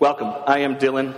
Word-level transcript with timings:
Welcome. 0.00 0.32
I 0.46 0.60
am 0.60 0.76
Dylan. 0.76 1.14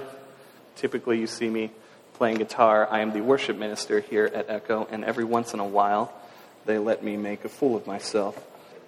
Typically, 0.74 1.20
you 1.20 1.28
see 1.28 1.48
me 1.48 1.70
playing 2.14 2.38
guitar. 2.38 2.88
I 2.90 3.02
am 3.02 3.12
the 3.12 3.20
worship 3.20 3.56
minister 3.56 4.00
here 4.00 4.28
at 4.34 4.50
Echo, 4.50 4.88
and 4.90 5.04
every 5.04 5.22
once 5.22 5.54
in 5.54 5.60
a 5.60 5.64
while, 5.64 6.12
they 6.66 6.78
let 6.78 7.04
me 7.04 7.16
make 7.16 7.44
a 7.44 7.48
fool 7.48 7.76
of 7.76 7.86
myself. 7.86 8.36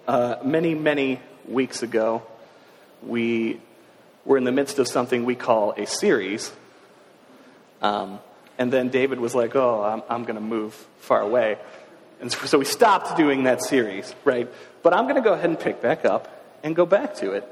Uh, 0.09 0.35
many, 0.43 0.75
many 0.75 1.21
weeks 1.47 1.85
ago, 1.85 2.25
we 3.05 3.61
were 4.25 4.37
in 4.37 4.43
the 4.43 4.51
midst 4.51 4.81
of 4.81 4.89
something 4.89 5.25
we 5.25 5.37
call 5.37 5.71
a 5.77 5.87
series. 5.87 6.51
Um, 7.81 8.19
and 8.59 8.73
then 8.73 8.89
David 8.89 9.21
was 9.21 9.33
like, 9.33 9.55
Oh, 9.55 9.81
I'm, 9.81 10.03
I'm 10.11 10.25
going 10.25 10.35
to 10.35 10.41
move 10.41 10.75
far 10.99 11.21
away. 11.21 11.57
And 12.21 12.33
so, 12.33 12.59
we 12.59 12.65
stopped 12.65 13.17
doing 13.17 13.45
that 13.45 13.63
series, 13.63 14.13
right? 14.25 14.51
But 14.83 14.93
I'm 14.93 15.05
going 15.05 15.15
to 15.15 15.23
go 15.23 15.35
ahead 15.35 15.51
and 15.51 15.61
pick 15.61 15.81
back 15.81 16.05
up 16.05 16.59
and 16.65 16.75
go 16.75 16.85
back 16.85 17.15
to 17.19 17.31
it. 17.31 17.49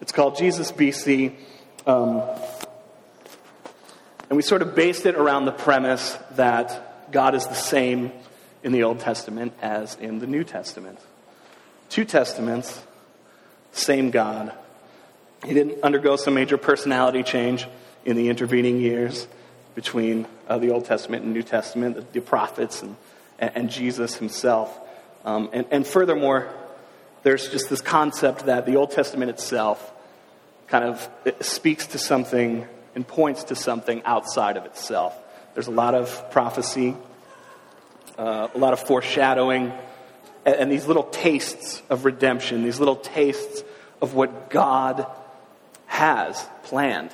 It's 0.00 0.10
called 0.10 0.36
Jesus 0.36 0.72
BC 0.72 1.36
um, 1.86 2.22
and 4.28 4.36
we 4.36 4.42
sort 4.42 4.62
of 4.62 4.74
based 4.74 5.06
it 5.06 5.14
around 5.14 5.44
the 5.44 5.52
premise 5.52 6.18
that 6.32 7.12
God 7.12 7.34
is 7.34 7.46
the 7.46 7.54
same 7.54 8.12
in 8.62 8.72
the 8.72 8.82
Old 8.82 8.98
Testament 8.98 9.52
as 9.62 9.94
in 9.96 10.18
the 10.18 10.26
New 10.26 10.42
Testament. 10.42 10.98
Two 11.88 12.04
testaments, 12.04 12.82
same 13.70 14.10
God. 14.10 14.52
He 15.44 15.54
didn't 15.54 15.82
undergo 15.84 16.16
some 16.16 16.34
major 16.34 16.58
personality 16.58 17.22
change 17.22 17.68
in 18.04 18.16
the 18.16 18.28
intervening 18.28 18.80
years 18.80 19.28
between 19.76 20.26
uh, 20.48 20.58
the 20.58 20.70
Old 20.70 20.86
Testament 20.86 21.22
and 21.22 21.32
New 21.32 21.42
Testament, 21.42 21.94
the, 21.94 22.00
the 22.12 22.20
prophets 22.20 22.82
and, 22.82 22.96
and, 23.38 23.70
Jesus 23.70 24.16
himself. 24.16 24.76
Um, 25.24 25.50
and, 25.52 25.66
and 25.70 25.86
furthermore, 25.86 26.52
there's 27.22 27.50
just 27.50 27.68
this 27.68 27.82
concept 27.82 28.46
that 28.46 28.66
the 28.66 28.76
Old 28.76 28.90
Testament 28.90 29.30
itself 29.30 29.92
kind 30.66 30.84
of 30.84 31.08
speaks 31.40 31.88
to 31.88 31.98
something 31.98 32.66
and 32.94 33.06
points 33.06 33.44
to 33.44 33.54
something 33.54 34.02
outside 34.04 34.56
of 34.56 34.64
itself. 34.64 35.16
There's 35.54 35.68
a 35.68 35.72
lot 35.72 35.94
of 35.94 36.30
prophecy, 36.30 36.96
uh, 38.18 38.48
a 38.54 38.58
lot 38.58 38.72
of 38.72 38.80
foreshadowing, 38.80 39.72
and, 40.44 40.54
and 40.56 40.72
these 40.72 40.86
little 40.86 41.04
tastes 41.04 41.82
of 41.88 42.04
redemption, 42.04 42.64
these 42.64 42.78
little 42.78 42.96
tastes 42.96 43.62
of 44.00 44.14
what 44.14 44.50
God 44.50 45.06
has 45.86 46.44
planned. 46.64 47.10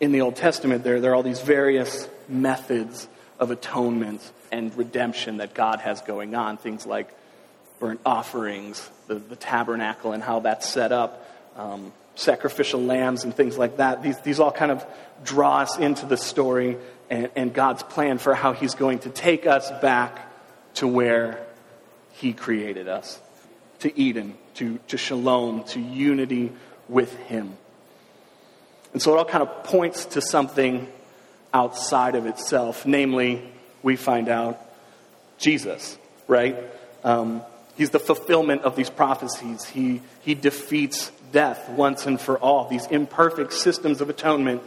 In 0.00 0.12
the 0.12 0.20
Old 0.20 0.36
Testament, 0.36 0.84
there, 0.84 1.00
there 1.00 1.12
are 1.12 1.14
all 1.14 1.22
these 1.22 1.40
various 1.40 2.08
methods 2.28 3.08
of 3.38 3.50
atonement 3.50 4.20
and 4.50 4.76
redemption 4.76 5.38
that 5.38 5.54
God 5.54 5.80
has 5.80 6.00
going 6.02 6.34
on. 6.34 6.56
Things 6.56 6.86
like 6.86 7.12
burnt 7.80 8.00
offerings, 8.06 8.88
the, 9.06 9.16
the 9.16 9.36
tabernacle, 9.36 10.12
and 10.12 10.22
how 10.22 10.40
that's 10.40 10.68
set 10.68 10.92
up 10.92 11.24
um, 11.58 11.92
sacrificial 12.14 12.80
lambs 12.80 13.24
and 13.24 13.34
things 13.34 13.58
like 13.58 13.76
that. 13.76 14.02
These, 14.02 14.18
these 14.20 14.40
all 14.40 14.52
kind 14.52 14.72
of 14.72 14.86
draw 15.24 15.58
us 15.58 15.78
into 15.78 16.06
the 16.06 16.16
story 16.16 16.78
and, 17.10 17.30
and 17.36 17.52
God's 17.52 17.82
plan 17.82 18.18
for 18.18 18.34
how 18.34 18.52
He's 18.52 18.74
going 18.74 19.00
to 19.00 19.10
take 19.10 19.46
us 19.46 19.70
back 19.82 20.32
to 20.74 20.86
where 20.86 21.44
He 22.12 22.32
created 22.32 22.88
us 22.88 23.20
to 23.80 23.98
Eden, 23.98 24.36
to, 24.54 24.78
to 24.88 24.96
shalom, 24.96 25.64
to 25.64 25.80
unity 25.80 26.52
with 26.88 27.14
Him. 27.16 27.56
And 28.92 29.02
so 29.02 29.14
it 29.14 29.18
all 29.18 29.24
kind 29.24 29.42
of 29.42 29.64
points 29.64 30.06
to 30.06 30.20
something 30.20 30.88
outside 31.52 32.14
of 32.14 32.26
itself. 32.26 32.86
Namely, 32.86 33.42
we 33.82 33.96
find 33.96 34.28
out 34.28 34.60
Jesus, 35.38 35.96
right? 36.26 36.56
Um, 37.04 37.42
he's 37.78 37.90
the 37.90 37.98
fulfillment 37.98 38.62
of 38.62 38.76
these 38.76 38.90
prophecies. 38.90 39.64
He, 39.64 40.02
he 40.20 40.34
defeats 40.34 41.10
death 41.32 41.70
once 41.70 42.04
and 42.04 42.20
for 42.20 42.36
all. 42.36 42.68
These 42.68 42.86
imperfect 42.86 43.54
systems 43.54 44.02
of 44.02 44.10
atonement 44.10 44.62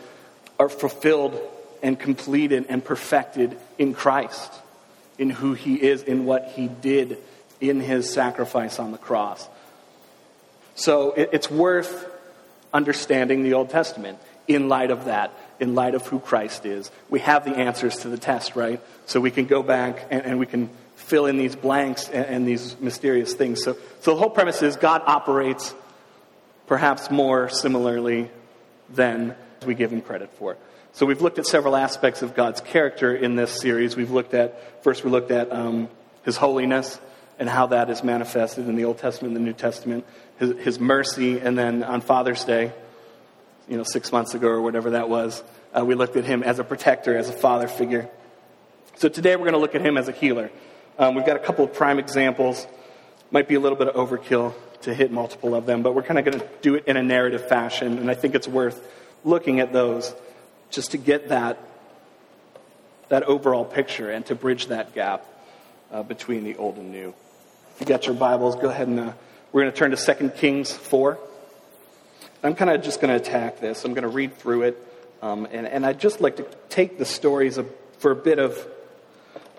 are 0.57 0.69
fulfilled 0.69 1.39
and 1.83 1.99
completed 1.99 2.65
and 2.69 2.83
perfected 2.83 3.57
in 3.77 3.93
Christ, 3.93 4.51
in 5.17 5.29
who 5.29 5.53
He 5.53 5.75
is, 5.75 6.03
in 6.03 6.25
what 6.25 6.47
He 6.55 6.67
did 6.67 7.17
in 7.59 7.79
His 7.79 8.11
sacrifice 8.11 8.79
on 8.79 8.91
the 8.91 8.97
cross. 8.97 9.47
So 10.75 11.13
it's 11.13 11.51
worth 11.51 12.09
understanding 12.73 13.43
the 13.43 13.53
Old 13.53 13.69
Testament 13.69 14.17
in 14.47 14.69
light 14.69 14.89
of 14.89 15.05
that, 15.05 15.31
in 15.59 15.75
light 15.75 15.95
of 15.95 16.07
who 16.07 16.19
Christ 16.19 16.65
is. 16.65 16.89
We 17.09 17.19
have 17.19 17.45
the 17.45 17.55
answers 17.55 17.97
to 17.99 18.09
the 18.09 18.17
test, 18.17 18.55
right? 18.55 18.79
So 19.05 19.19
we 19.19 19.31
can 19.31 19.45
go 19.45 19.61
back 19.61 20.07
and, 20.09 20.23
and 20.23 20.39
we 20.39 20.45
can 20.45 20.69
fill 21.11 21.25
in 21.25 21.35
these 21.35 21.57
blanks 21.57 22.07
and, 22.07 22.25
and, 22.25 22.47
these 22.47 22.79
mysterious 22.79 23.33
things. 23.33 23.61
So, 23.61 23.75
so 23.99 24.13
the 24.13 24.17
whole 24.17 24.29
premise 24.29 24.61
is 24.61 24.77
God 24.77 25.01
operates 25.05 25.75
perhaps 26.67 27.11
more 27.11 27.49
similarly 27.49 28.31
than 28.89 29.35
we 29.65 29.75
give 29.75 29.91
him 29.91 29.99
credit 29.99 30.31
for. 30.35 30.55
So 30.93 31.05
we've 31.05 31.21
looked 31.21 31.37
at 31.37 31.45
several 31.45 31.75
aspects 31.75 32.21
of 32.21 32.33
God's 32.33 32.61
character 32.61 33.13
in 33.13 33.35
this 33.35 33.59
series. 33.59 33.97
We've 33.97 34.09
looked 34.09 34.33
at, 34.33 34.83
first, 34.85 35.03
we 35.03 35.11
looked 35.11 35.31
at 35.31 35.51
um, 35.51 35.89
his 36.23 36.37
holiness 36.37 36.97
and 37.37 37.49
how 37.49 37.67
that 37.67 37.89
is 37.89 38.05
manifested 38.05 38.69
in 38.69 38.77
the 38.77 38.85
Old 38.85 38.99
Testament 38.99 39.35
and 39.35 39.45
the 39.45 39.49
New 39.49 39.57
Testament, 39.57 40.05
his, 40.39 40.57
his, 40.59 40.79
mercy, 40.79 41.41
and 41.41 41.57
then 41.57 41.83
on 41.83 41.99
Father's 41.99 42.45
Day, 42.45 42.71
you 43.67 43.75
know, 43.75 43.83
six 43.83 44.13
months 44.13 44.33
ago 44.33 44.47
or 44.47 44.61
whatever 44.61 44.91
that 44.91 45.09
was, 45.09 45.43
uh, 45.77 45.83
we 45.83 45.93
looked 45.93 46.15
at 46.15 46.23
him 46.23 46.41
as 46.41 46.59
a 46.59 46.63
protector, 46.63 47.17
as 47.17 47.27
a 47.27 47.33
father 47.33 47.67
figure. 47.67 48.09
So 48.95 49.09
today 49.09 49.35
we're 49.35 49.51
going 49.51 49.53
to 49.53 49.59
look 49.59 49.75
at 49.75 49.81
him 49.81 49.97
as 49.97 50.07
a 50.07 50.13
healer. 50.13 50.49
Um, 50.99 51.15
we've 51.15 51.25
got 51.25 51.35
a 51.35 51.39
couple 51.39 51.65
of 51.65 51.73
prime 51.73 51.99
examples. 51.99 52.67
Might 53.31 53.47
be 53.47 53.55
a 53.55 53.59
little 53.59 53.77
bit 53.77 53.87
of 53.87 53.95
overkill 53.95 54.53
to 54.81 54.93
hit 54.93 55.11
multiple 55.11 55.55
of 55.55 55.65
them, 55.65 55.83
but 55.83 55.95
we're 55.95 56.03
kind 56.03 56.19
of 56.19 56.25
going 56.25 56.39
to 56.39 56.47
do 56.61 56.75
it 56.75 56.85
in 56.87 56.97
a 56.97 57.03
narrative 57.03 57.47
fashion, 57.47 57.97
and 57.97 58.09
I 58.09 58.13
think 58.13 58.35
it's 58.35 58.47
worth 58.47 58.85
looking 59.23 59.59
at 59.59 59.71
those 59.71 60.13
just 60.69 60.91
to 60.91 60.97
get 60.97 61.29
that, 61.29 61.59
that 63.09 63.23
overall 63.23 63.63
picture 63.63 64.09
and 64.09 64.25
to 64.25 64.35
bridge 64.35 64.67
that 64.67 64.93
gap 64.93 65.25
uh, 65.91 66.03
between 66.03 66.43
the 66.43 66.55
old 66.57 66.77
and 66.77 66.91
new. 66.91 67.13
If 67.75 67.81
you 67.81 67.85
got 67.85 68.05
your 68.05 68.15
Bibles, 68.15 68.55
go 68.55 68.69
ahead 68.69 68.87
and 68.87 68.99
uh, 68.99 69.13
we're 69.51 69.61
going 69.61 69.71
to 69.71 69.77
turn 69.77 69.91
to 69.91 70.15
2 70.15 70.29
Kings 70.29 70.71
4. 70.71 71.17
I'm 72.43 72.55
kind 72.55 72.71
of 72.71 72.81
just 72.81 73.01
going 73.01 73.09
to 73.09 73.21
attack 73.21 73.59
this. 73.59 73.85
I'm 73.85 73.93
going 73.93 74.03
to 74.03 74.09
read 74.09 74.37
through 74.37 74.63
it, 74.63 74.87
um, 75.21 75.47
and, 75.51 75.67
and 75.67 75.85
I'd 75.85 75.99
just 75.99 76.21
like 76.21 76.37
to 76.37 76.47
take 76.69 76.97
the 76.97 77.05
stories 77.05 77.59
for 77.99 78.11
a 78.11 78.15
bit 78.15 78.39
of, 78.39 78.57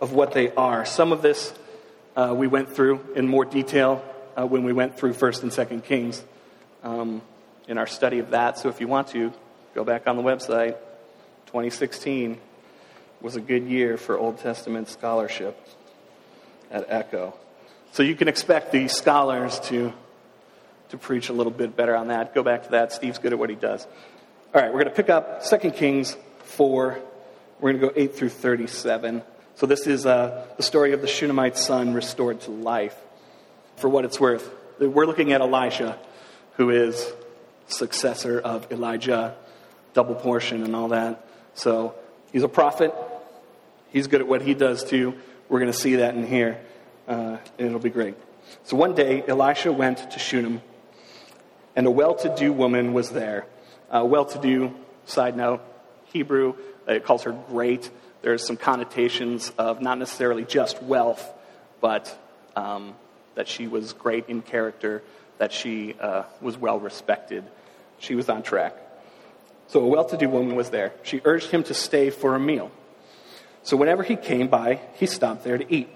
of 0.03 0.13
what 0.13 0.33
they 0.33 0.53
are. 0.55 0.85
Some 0.85 1.13
of 1.13 1.23
this 1.23 1.55
uh, 2.17 2.35
we 2.37 2.49
went 2.49 2.75
through 2.75 3.01
in 3.15 3.29
more 3.29 3.45
detail 3.45 4.05
uh, 4.37 4.45
when 4.45 4.65
we 4.65 4.73
went 4.73 4.99
through 4.99 5.13
First 5.13 5.45
and 5.45 5.53
Second 5.53 5.85
Kings 5.85 6.23
um, 6.83 7.23
in 7.69 7.79
our 7.79 7.87
study 7.87 8.19
of 8.19 8.31
that. 8.31 8.59
So 8.59 8.69
if 8.69 8.81
you 8.81 8.89
want 8.89 9.09
to, 9.09 9.33
go 9.75 9.85
back 9.85 10.09
on 10.09 10.17
the 10.17 10.23
website. 10.23 10.77
2016 11.47 12.39
was 13.21 13.37
a 13.37 13.41
good 13.41 13.63
year 13.65 13.97
for 13.97 14.19
Old 14.19 14.39
Testament 14.39 14.89
scholarship 14.89 15.57
at 16.71 16.87
Echo. 16.89 17.35
So 17.93 18.03
you 18.03 18.17
can 18.17 18.27
expect 18.27 18.73
the 18.73 18.89
scholars 18.89 19.61
to, 19.61 19.93
to 20.89 20.99
preach 20.99 21.29
a 21.29 21.33
little 21.33 21.53
bit 21.53 21.77
better 21.77 21.95
on 21.95 22.09
that. 22.09 22.35
Go 22.35 22.43
back 22.43 22.65
to 22.65 22.71
that. 22.73 22.93
Steve's 22.93 23.19
good 23.19 23.33
at 23.33 23.39
what 23.39 23.51
he 23.51 23.57
does. 23.57 23.87
All 24.53 24.61
right, 24.61 24.73
we're 24.73 24.83
going 24.83 24.91
to 24.91 24.97
pick 24.97 25.11
up 25.11 25.45
2 25.45 25.71
Kings 25.71 26.17
4. 26.45 26.99
We're 27.61 27.73
going 27.73 27.81
to 27.81 27.87
go 27.87 27.93
8 27.95 28.17
through 28.17 28.31
37. 28.31 29.23
So 29.63 29.67
this 29.67 29.87
is 29.87 30.07
uh, 30.07 30.45
the 30.57 30.63
story 30.65 30.93
of 30.93 31.03
the 31.03 31.07
Shunammite 31.07 31.57
son 31.57 31.95
restored 31.95 32.41
to 32.41 32.51
life 32.51 32.97
for 33.77 33.89
what 33.89 34.05
it's 34.05 34.19
worth. 34.19 34.53
We're 34.81 35.07
looking 35.07 35.33
at 35.33 35.41
Elisha, 35.41 36.01
who 36.57 36.71
is 36.71 37.13
successor 37.69 38.41
of 38.41 38.73
Elijah, 38.73 39.37
double 39.95 40.17
portion 40.17 40.65
and 40.65 40.75
all 40.75 40.89
that. 40.89 41.25
So 41.55 41.95
he's 42.33 42.43
a 42.43 42.49
prophet. 42.49 42.93
He's 43.93 44.09
good 44.09 44.21
at 44.21 44.27
what 44.27 44.43
he 44.43 44.55
does 44.55 44.83
too. 44.83 45.15
We're 45.49 45.61
going 45.61 45.71
to 45.71 45.79
see 45.79 45.95
that 45.95 46.17
in 46.17 46.27
here, 46.27 46.61
uh, 47.07 47.37
and 47.57 47.69
it'll 47.69 47.79
be 47.79 47.89
great. 47.89 48.17
So 48.65 48.77
one 48.77 48.97
day, 48.97 49.23
Elisha 49.29 49.71
went 49.71 50.11
to 50.11 50.19
Shunem, 50.19 50.61
and 51.77 51.87
a 51.87 51.91
well 51.93 52.17
to 52.17 52.35
do 52.35 52.53
woman 52.53 52.95
was 52.95 53.11
there. 53.11 53.47
Uh, 53.89 54.03
well 54.05 54.25
to 54.25 54.41
do, 54.41 54.75
side 55.05 55.37
note, 55.37 55.63
Hebrew, 56.07 56.57
it 56.89 57.05
calls 57.05 57.23
her 57.23 57.31
great. 57.31 57.89
There's 58.23 58.47
some 58.47 58.57
connotations 58.57 59.53
of 59.59 59.83
not 59.83 59.99
necessarily 59.99 60.45
just 60.45 60.83
wealth, 60.83 61.29
but 61.81 62.17
um, 62.57 62.95
that 63.35 63.49
she 63.49 63.67
was 63.67 63.93
great 63.93 64.29
in 64.29 64.43
character, 64.43 65.03
that 65.39 65.53
she 65.53 65.95
uh, 66.01 66.23
was 66.41 66.57
well 66.57 66.79
respected. 66.79 67.45
She 67.99 68.15
was 68.15 68.29
on 68.29 68.43
track. 68.43 68.77
So 69.67 69.81
a 69.81 69.87
well 69.87 70.05
to 70.05 70.17
do 70.17 70.29
woman 70.29 70.55
was 70.55 70.71
there. 70.71 70.93
She 71.03 71.21
urged 71.25 71.51
him 71.51 71.65
to 71.65 71.75
stay 71.75 72.11
for 72.11 72.35
a 72.35 72.41
meal. 72.41 72.71
So 73.65 73.77
whenever 73.77 74.03
he 74.03 74.17
came 74.17 74.49
by, 74.49 74.81
he 74.95 75.07
stopped 75.07 75.45
there 75.45 75.59
to 75.59 75.73
eat. 75.73 75.89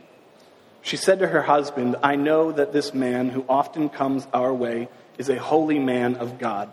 She 0.83 0.97
said 0.97 1.19
to 1.19 1.27
her 1.27 1.43
husband, 1.43 1.97
I 2.03 2.15
know 2.15 2.53
that 2.53 2.73
this 2.73 2.95
man 2.95 3.31
who 3.31 3.45
often 3.49 3.89
comes 3.89 4.27
our 4.33 4.55
way 4.55 4.89
is 5.19 5.29
a 5.29 5.37
holy 5.37 5.81
man 5.81 6.17
of 6.17 6.39
God. 6.39 6.71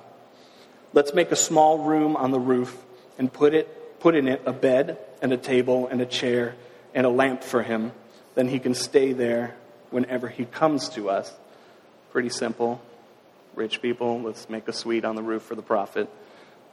Let's 0.93 1.15
make 1.15 1.31
a 1.31 1.35
small 1.35 1.79
room 1.79 2.15
on 2.15 2.29
the 2.29 2.39
roof 2.39 2.77
and 3.17 3.33
put, 3.33 3.55
it, 3.55 3.67
put 4.03 4.15
in 4.15 4.27
it 4.27 4.41
a 4.45 4.51
bed 4.51 4.97
and 5.21 5.31
a 5.31 5.37
table 5.37 5.87
and 5.87 6.01
a 6.01 6.05
chair 6.05 6.55
and 6.93 7.05
a 7.05 7.09
lamp 7.09 7.41
for 7.41 7.63
him. 7.63 7.93
Then 8.35 8.49
he 8.49 8.59
can 8.59 8.73
stay 8.73 9.13
there 9.13 9.55
whenever 9.91 10.27
he 10.27 10.43
comes 10.43 10.89
to 10.89 11.09
us. 11.09 11.33
Pretty 12.11 12.27
simple. 12.27 12.81
rich 13.55 13.81
people. 13.81 14.21
Let's 14.21 14.49
make 14.49 14.67
a 14.67 14.73
suite 14.73 15.05
on 15.05 15.15
the 15.15 15.23
roof 15.23 15.43
for 15.43 15.55
the 15.55 15.61
prophet. 15.61 16.09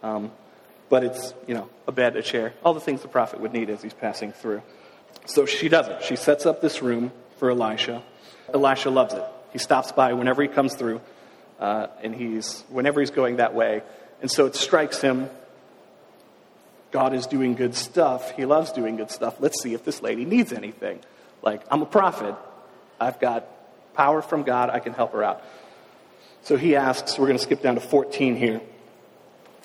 Um, 0.03 0.33
but 0.89 1.05
it's, 1.05 1.33
you 1.47 1.55
know, 1.55 1.71
a 1.87 1.93
bed, 1.93 2.17
a 2.17 2.23
chair, 2.23 2.53
all 2.65 2.75
the 2.75 2.81
things 2.81 3.03
the 3.03 3.09
prophet 3.09 3.41
would 3.41 3.53
need 3.53 3.71
as 3.71 3.81
he's 3.81 3.95
passing 3.95 4.33
through. 4.33 4.63
So 5.27 5.47
she 5.47 5.69
does 5.69 5.87
it. 5.87 6.03
She 6.03 6.17
sets 6.17 6.47
up 6.47 6.61
this 6.61 6.83
room 6.83 7.13
for 7.39 7.51
Elisha. 7.53 8.03
Elisha 8.53 8.91
loves 8.91 9.15
it. 9.15 9.25
He 9.53 9.59
stops 9.59 9.93
by 9.93 10.15
whenever 10.15 10.43
he 10.43 10.49
comes 10.49 10.75
through, 10.75 11.01
uh, 11.61 11.87
and 12.03 12.13
he's, 12.13 12.65
whenever 12.71 12.99
he's 12.99 13.13
going 13.13 13.37
that 13.37 13.55
way. 13.55 13.83
And 14.21 14.29
so 14.29 14.47
it 14.47 14.57
strikes 14.57 15.01
him 15.01 15.31
God 16.91 17.15
is 17.15 17.27
doing 17.27 17.55
good 17.55 17.75
stuff. 17.75 18.33
He 18.33 18.45
loves 18.45 18.73
doing 18.73 18.97
good 18.97 19.11
stuff. 19.11 19.37
Let's 19.41 19.63
see 19.63 19.75
if 19.75 19.85
this 19.85 20.03
lady 20.03 20.25
needs 20.25 20.53
anything. 20.53 21.01
Like, 21.43 21.63
I'm 21.71 21.83
a 21.83 21.87
prophet. 21.87 22.35
I've 23.01 23.21
got 23.21 23.47
power 23.95 24.23
from 24.23 24.43
God. 24.43 24.71
I 24.71 24.81
can 24.81 24.93
help 24.93 25.13
her 25.13 25.23
out. 25.23 25.43
So 26.43 26.57
he 26.57 26.77
asks, 26.77 27.19
we're 27.19 27.27
going 27.27 27.39
to 27.39 27.43
skip 27.43 27.63
down 27.63 27.75
to 27.75 27.81
14 27.81 28.37
here. 28.37 28.61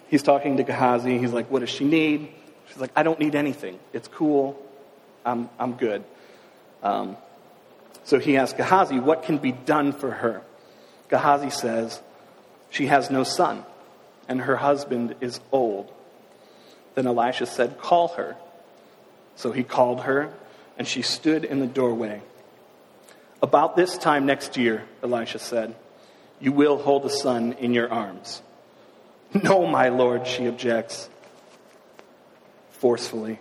He's 0.08 0.24
talking 0.24 0.58
to 0.58 0.64
Gehazi. 0.64 1.18
He's 1.18 1.34
like, 1.34 1.50
What 1.50 1.60
does 1.60 1.70
she 1.70 1.86
need? 1.86 2.30
She's 2.68 2.78
like, 2.78 2.92
I 2.96 3.04
don't 3.04 3.20
need 3.20 3.36
anything. 3.36 3.80
It's 3.94 4.08
cool. 4.08 4.62
I'm, 5.26 5.50
I'm 5.60 5.74
good. 5.74 6.04
Um, 6.84 7.18
so 8.04 8.20
he 8.20 8.38
asks 8.38 8.56
Gehazi, 8.56 9.00
What 9.00 9.24
can 9.24 9.38
be 9.38 9.52
done 9.52 9.94
for 9.94 10.12
her? 10.12 10.42
Gehazi 11.10 11.50
says, 11.50 12.00
She 12.70 12.88
has 12.88 13.10
no 13.10 13.24
son, 13.24 13.66
and 14.28 14.42
her 14.42 14.56
husband 14.56 15.16
is 15.22 15.40
old. 15.52 15.92
Then 16.96 17.08
Elisha 17.08 17.46
said, 17.46 17.78
Call 17.78 18.10
her. 18.10 18.36
So 19.36 19.52
he 19.52 19.64
called 19.64 20.02
her, 20.02 20.34
and 20.78 20.88
she 20.88 21.02
stood 21.02 21.44
in 21.44 21.60
the 21.60 21.68
doorway. 21.68 22.22
About 23.42 23.76
this 23.76 23.98
time 23.98 24.26
next 24.26 24.58
year, 24.58 24.84
Elisha 25.04 25.40
said, 25.40 25.76
You 26.40 26.52
will 26.52 26.78
hold 26.78 27.06
a 27.06 27.10
son 27.10 27.54
in 27.54 27.74
your 27.74 27.92
arms. 27.92 28.42
No, 29.44 29.68
my 29.68 29.90
lord, 29.90 30.28
she 30.28 30.48
objects 30.48 31.10
forcefully. 32.72 33.38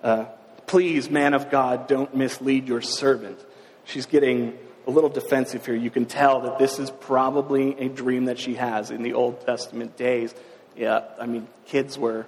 Uh, 0.00 0.26
Please, 0.66 1.08
man 1.08 1.32
of 1.34 1.50
God, 1.50 1.86
don't 1.86 2.14
mislead 2.14 2.66
your 2.66 2.80
servant. 2.80 3.38
She's 3.84 4.06
getting 4.06 4.58
a 4.86 4.90
little 4.90 5.10
defensive 5.10 5.64
here. 5.64 5.76
You 5.76 5.90
can 5.90 6.06
tell 6.06 6.40
that 6.42 6.58
this 6.58 6.78
is 6.78 6.90
probably 6.90 7.78
a 7.78 7.88
dream 7.88 8.24
that 8.24 8.38
she 8.38 8.54
has 8.54 8.90
in 8.90 9.02
the 9.02 9.14
Old 9.14 9.46
Testament 9.46 9.96
days. 9.96 10.34
Yeah, 10.76 11.04
I 11.20 11.26
mean, 11.26 11.46
kids 11.66 11.96
were 11.96 12.26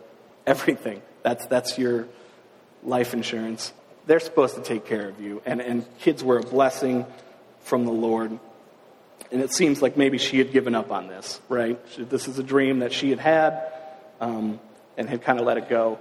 everything. 0.49 1.03
That's, 1.23 1.47
that's 1.47 1.79
your 1.79 2.09
life 2.83 3.13
insurance. 3.13 3.73
They're 4.07 4.21
supposed 4.21 4.55
to 4.57 4.63
take 4.63 4.87
care 4.87 5.09
of 5.09 5.21
you. 5.21 5.43
And, 5.45 5.61
and 5.61 5.85
kids 5.99 6.25
were 6.25 6.39
a 6.39 6.43
blessing 6.43 7.05
from 7.61 7.85
the 7.85 7.93
Lord. 7.93 8.31
And 9.31 9.43
it 9.43 9.53
seems 9.53 9.83
like 9.83 9.97
maybe 9.97 10.17
she 10.17 10.39
had 10.39 10.53
given 10.53 10.75
up 10.75 10.91
on 10.91 11.09
this, 11.09 11.41
right? 11.51 11.79
This 11.99 12.29
is 12.29 12.39
a 12.39 12.43
dream 12.43 12.79
that 12.79 12.95
she 12.95 13.11
had 13.11 13.19
had 13.19 13.63
um, 14.21 14.59
and 14.97 15.09
had 15.09 15.23
kind 15.23 15.39
of 15.39 15.45
let 15.45 15.59
it 15.59 15.69
go. 15.69 16.01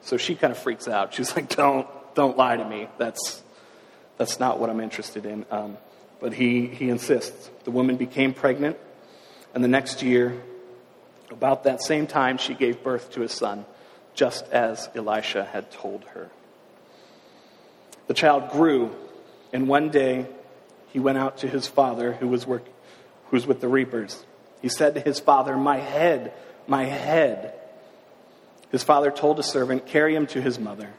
So 0.00 0.16
she 0.16 0.34
kind 0.34 0.50
of 0.50 0.58
freaks 0.58 0.88
out. 0.88 1.14
She's 1.14 1.36
like, 1.36 1.48
"Don't, 1.54 1.86
don't 2.16 2.36
lie 2.36 2.56
to 2.56 2.68
me. 2.68 2.88
That's, 2.98 3.40
that's 4.18 4.40
not 4.40 4.58
what 4.58 4.68
I'm 4.68 4.80
interested 4.80 5.24
in." 5.26 5.46
Um, 5.48 5.76
but 6.20 6.32
he 6.34 6.66
he 6.66 6.88
insists. 6.88 7.50
The 7.62 7.70
woman 7.70 7.96
became 7.96 8.34
pregnant, 8.34 8.78
and 9.54 9.62
the 9.62 9.68
next 9.68 10.02
year, 10.02 10.42
about 11.42 11.64
that 11.64 11.82
same 11.82 12.06
time, 12.06 12.38
she 12.38 12.54
gave 12.54 12.84
birth 12.84 13.10
to 13.10 13.24
a 13.24 13.28
son, 13.28 13.64
just 14.14 14.46
as 14.52 14.88
Elisha 14.94 15.44
had 15.44 15.72
told 15.72 16.04
her. 16.14 16.30
The 18.06 18.14
child 18.14 18.52
grew, 18.52 18.94
and 19.52 19.66
one 19.66 19.88
day 19.88 20.28
he 20.90 21.00
went 21.00 21.18
out 21.18 21.38
to 21.38 21.48
his 21.48 21.66
father, 21.66 22.12
who 22.12 22.28
was, 22.28 22.46
work, 22.46 22.64
who 23.26 23.36
was 23.36 23.44
with 23.44 23.60
the 23.60 23.66
reapers. 23.66 24.24
He 24.60 24.68
said 24.68 24.94
to 24.94 25.00
his 25.00 25.18
father, 25.18 25.56
My 25.56 25.78
head, 25.78 26.32
my 26.68 26.84
head. 26.84 27.54
His 28.70 28.84
father 28.84 29.10
told 29.10 29.40
a 29.40 29.42
servant, 29.42 29.84
Carry 29.86 30.14
him 30.14 30.28
to 30.28 30.40
his 30.40 30.60
mother. 30.60 30.90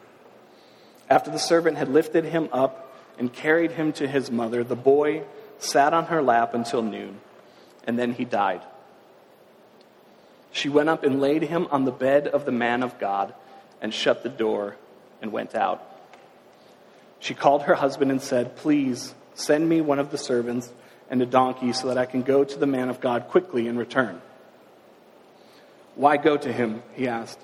After 1.10 1.32
the 1.32 1.40
servant 1.40 1.78
had 1.78 1.88
lifted 1.88 2.26
him 2.26 2.50
up 2.52 2.94
and 3.18 3.32
carried 3.32 3.72
him 3.72 3.94
to 3.94 4.10
his 4.10 4.30
mother, 4.30 4.66
the 4.66 4.76
boy 4.76 5.24
sat 5.60 5.94
on 5.94 6.08
her 6.08 6.22
lap 6.22 6.54
until 6.54 6.82
noon, 6.82 7.22
and 7.88 7.98
then 7.98 8.12
he 8.12 8.26
died. 8.26 8.62
She 10.54 10.70
went 10.70 10.88
up 10.88 11.04
and 11.04 11.20
laid 11.20 11.42
him 11.42 11.68
on 11.70 11.84
the 11.84 11.92
bed 11.92 12.28
of 12.28 12.46
the 12.46 12.52
man 12.54 12.82
of 12.82 12.98
God 12.98 13.34
and 13.82 13.94
shut 13.94 14.24
the 14.24 14.30
door 14.30 14.78
and 15.22 15.34
went 15.34 15.54
out. 15.54 15.84
She 17.20 17.34
called 17.34 17.64
her 17.64 17.76
husband 17.76 18.10
and 18.12 18.22
said, 18.22 18.56
Please 18.56 19.14
Send 19.36 19.68
me 19.68 19.82
one 19.82 20.00
of 20.00 20.12
the 20.12 20.18
servants 20.18 20.72
and 21.10 21.22
a 21.22 21.26
donkey 21.26 21.74
so 21.74 21.88
that 21.88 21.98
I 21.98 22.06
can 22.06 22.22
go 22.22 22.44
to 22.44 22.58
the 22.58 22.68
man 22.68 22.90
of 22.90 23.00
God 23.00 23.28
quickly 23.30 23.68
and 23.68 23.78
return. 23.78 24.22
Why 25.96 26.18
go 26.18 26.38
to 26.38 26.52
him? 26.52 26.84
He 26.96 27.08
asked. 27.08 27.40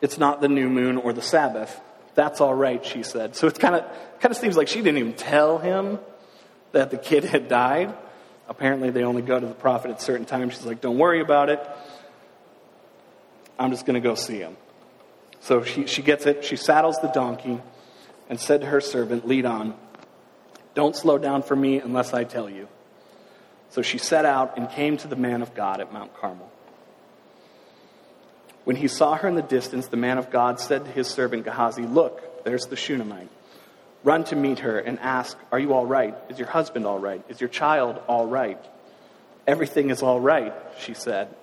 It's 0.00 0.18
not 0.18 0.40
the 0.40 0.48
new 0.48 0.68
moon 0.68 0.96
or 0.96 1.12
the 1.12 1.22
Sabbath. 1.22 1.80
That's 2.14 2.40
all 2.40 2.54
right, 2.54 2.84
she 2.84 3.02
said. 3.02 3.36
So 3.36 3.46
it 3.46 3.58
kind 3.58 3.74
of 3.74 3.84
kind 4.20 4.32
of 4.32 4.36
seems 4.36 4.56
like 4.56 4.68
she 4.68 4.82
didn't 4.82 4.98
even 4.98 5.12
tell 5.14 5.58
him 5.58 5.98
that 6.72 6.90
the 6.90 6.98
kid 6.98 7.24
had 7.24 7.48
died. 7.48 7.94
Apparently, 8.48 8.90
they 8.90 9.04
only 9.04 9.22
go 9.22 9.38
to 9.38 9.46
the 9.46 9.54
prophet 9.54 9.90
at 9.90 10.00
certain 10.00 10.26
times. 10.26 10.54
She's 10.54 10.66
like, 10.66 10.80
"Don't 10.80 10.98
worry 10.98 11.20
about 11.20 11.50
it. 11.50 11.60
I'm 13.60 13.70
just 13.70 13.86
going 13.86 13.94
to 13.94 14.00
go 14.00 14.16
see 14.16 14.38
him." 14.38 14.56
So 15.40 15.62
she, 15.62 15.86
she 15.86 16.02
gets 16.02 16.26
it. 16.26 16.44
She 16.44 16.56
saddles 16.56 16.98
the 17.00 17.08
donkey 17.08 17.60
and 18.28 18.40
said 18.40 18.62
to 18.62 18.66
her 18.66 18.80
servant, 18.80 19.26
"Lead 19.26 19.46
on." 19.46 19.74
Don't 20.74 20.96
slow 20.96 21.18
down 21.18 21.42
for 21.42 21.56
me 21.56 21.78
unless 21.78 22.14
I 22.14 22.24
tell 22.24 22.48
you. 22.48 22.68
So 23.70 23.82
she 23.82 23.98
set 23.98 24.24
out 24.24 24.56
and 24.56 24.68
came 24.68 24.96
to 24.98 25.08
the 25.08 25.16
man 25.16 25.42
of 25.42 25.54
God 25.54 25.80
at 25.80 25.92
Mount 25.92 26.14
Carmel. 26.14 26.50
When 28.64 28.76
he 28.76 28.88
saw 28.88 29.14
her 29.14 29.28
in 29.28 29.34
the 29.34 29.42
distance, 29.42 29.86
the 29.86 29.96
man 29.96 30.18
of 30.18 30.30
God 30.30 30.60
said 30.60 30.84
to 30.84 30.90
his 30.90 31.08
servant 31.08 31.44
Gehazi, 31.44 31.82
Look, 31.82 32.44
there's 32.44 32.66
the 32.66 32.76
Shunammite. 32.76 33.28
Run 34.04 34.24
to 34.24 34.36
meet 34.36 34.60
her 34.60 34.78
and 34.78 34.98
ask, 35.00 35.36
Are 35.50 35.58
you 35.58 35.72
all 35.72 35.86
right? 35.86 36.14
Is 36.28 36.38
your 36.38 36.48
husband 36.48 36.86
all 36.86 36.98
right? 36.98 37.22
Is 37.28 37.40
your 37.40 37.48
child 37.48 38.00
all 38.06 38.26
right? 38.26 38.62
Everything 39.46 39.90
is 39.90 40.02
all 40.02 40.20
right, 40.20 40.52
she 40.78 40.94
said. 40.94 41.34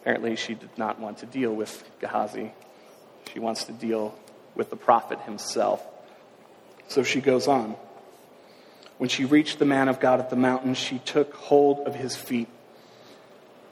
Apparently, 0.00 0.36
she 0.36 0.54
did 0.54 0.76
not 0.78 0.98
want 0.98 1.18
to 1.18 1.26
deal 1.26 1.54
with 1.54 1.84
Gehazi. 2.00 2.52
She 3.32 3.38
wants 3.38 3.64
to 3.64 3.72
deal 3.72 4.14
with 4.54 4.70
the 4.70 4.76
prophet 4.76 5.20
himself. 5.20 5.84
So 6.88 7.02
she 7.02 7.20
goes 7.20 7.46
on. 7.46 7.76
When 8.98 9.08
she 9.08 9.24
reached 9.24 9.58
the 9.58 9.64
man 9.64 9.88
of 9.88 10.00
God 10.00 10.20
at 10.20 10.30
the 10.30 10.36
mountain, 10.36 10.74
she 10.74 10.98
took 10.98 11.34
hold 11.34 11.86
of 11.86 11.94
his 11.94 12.16
feet. 12.16 12.48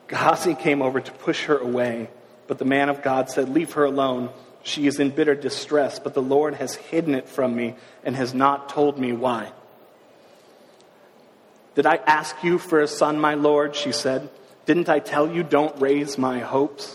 Gehazi 0.06 0.54
came 0.54 0.80
over 0.80 1.00
to 1.00 1.12
push 1.12 1.44
her 1.44 1.58
away, 1.58 2.08
but 2.46 2.58
the 2.58 2.64
man 2.64 2.88
of 2.88 3.02
God 3.02 3.30
said, 3.30 3.48
Leave 3.48 3.72
her 3.72 3.84
alone. 3.84 4.30
She 4.62 4.86
is 4.86 4.98
in 4.98 5.10
bitter 5.10 5.34
distress, 5.34 5.98
but 5.98 6.14
the 6.14 6.22
Lord 6.22 6.54
has 6.54 6.74
hidden 6.74 7.14
it 7.14 7.28
from 7.28 7.54
me 7.54 7.74
and 8.04 8.16
has 8.16 8.34
not 8.34 8.68
told 8.68 8.98
me 8.98 9.12
why. 9.12 9.52
Did 11.74 11.86
I 11.86 11.96
ask 11.96 12.42
you 12.42 12.58
for 12.58 12.80
a 12.80 12.88
son, 12.88 13.20
my 13.20 13.34
Lord? 13.34 13.76
She 13.76 13.92
said. 13.92 14.28
Didn't 14.68 14.90
I 14.90 14.98
tell 14.98 15.32
you 15.32 15.42
don't 15.42 15.80
raise 15.80 16.18
my 16.18 16.40
hopes? 16.40 16.94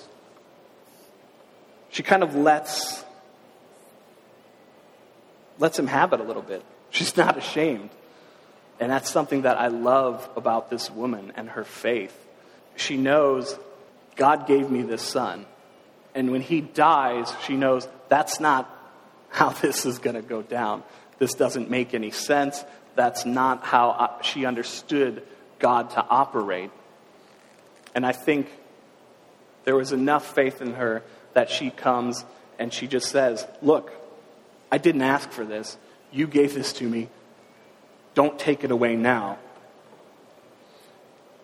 She 1.89 2.03
kind 2.03 2.22
of 2.22 2.36
lets 2.36 3.03
lets 5.58 5.80
him 5.80 5.88
have 5.88 6.13
it 6.13 6.20
a 6.20 6.24
little 6.24 6.44
bit. 6.44 6.63
She's 6.92 7.18
not 7.18 7.36
ashamed. 7.36 7.89
And 8.80 8.92
that's 8.92 9.10
something 9.10 9.42
that 9.42 9.58
I 9.58 9.70
love 9.70 10.30
about 10.36 10.70
this 10.70 10.92
woman 10.92 11.34
and 11.36 11.50
her 11.50 11.63
faith. 11.63 12.15
She 12.75 12.96
knows 12.96 13.58
God 14.18 14.46
gave 14.46 14.70
me 14.70 14.84
this 14.84 15.01
son. 15.01 15.48
And 16.13 16.32
when 16.32 16.42
he 16.42 16.62
dies, 16.62 17.34
she 17.44 17.56
knows 17.56 17.88
that's 18.08 18.39
not 18.39 18.70
how 19.30 19.50
this 19.63 19.88
is 19.88 19.98
going 19.98 20.15
to 20.15 20.22
go 20.22 20.44
down. 20.44 20.84
This 21.18 21.34
doesn't 21.34 21.72
make 21.72 21.96
any 21.96 22.12
sense. 22.12 22.63
That's 22.94 23.25
not 23.25 23.63
how 23.63 24.20
she 24.22 24.46
understood 24.46 25.24
God 25.58 25.89
to 25.92 26.06
operate. 26.08 26.70
And 27.95 28.05
I 28.05 28.12
think 28.12 28.50
there 29.65 29.75
was 29.75 29.91
enough 29.91 30.33
faith 30.33 30.62
in 30.62 30.73
her 30.73 31.03
that 31.33 31.50
she 31.50 31.69
comes 31.69 32.25
and 32.59 32.73
she 32.73 32.88
just 32.88 33.09
says, 33.09 33.45
Look, 33.62 33.91
I 34.71 34.77
didn't 34.77 35.01
ask 35.01 35.31
for 35.31 35.45
this. 35.45 35.77
You 36.12 36.27
gave 36.27 36.53
this 36.53 36.73
to 36.73 36.88
me. 36.88 37.09
Don't 38.13 38.38
take 38.38 38.63
it 38.63 38.71
away 38.71 38.95
now. 38.95 39.38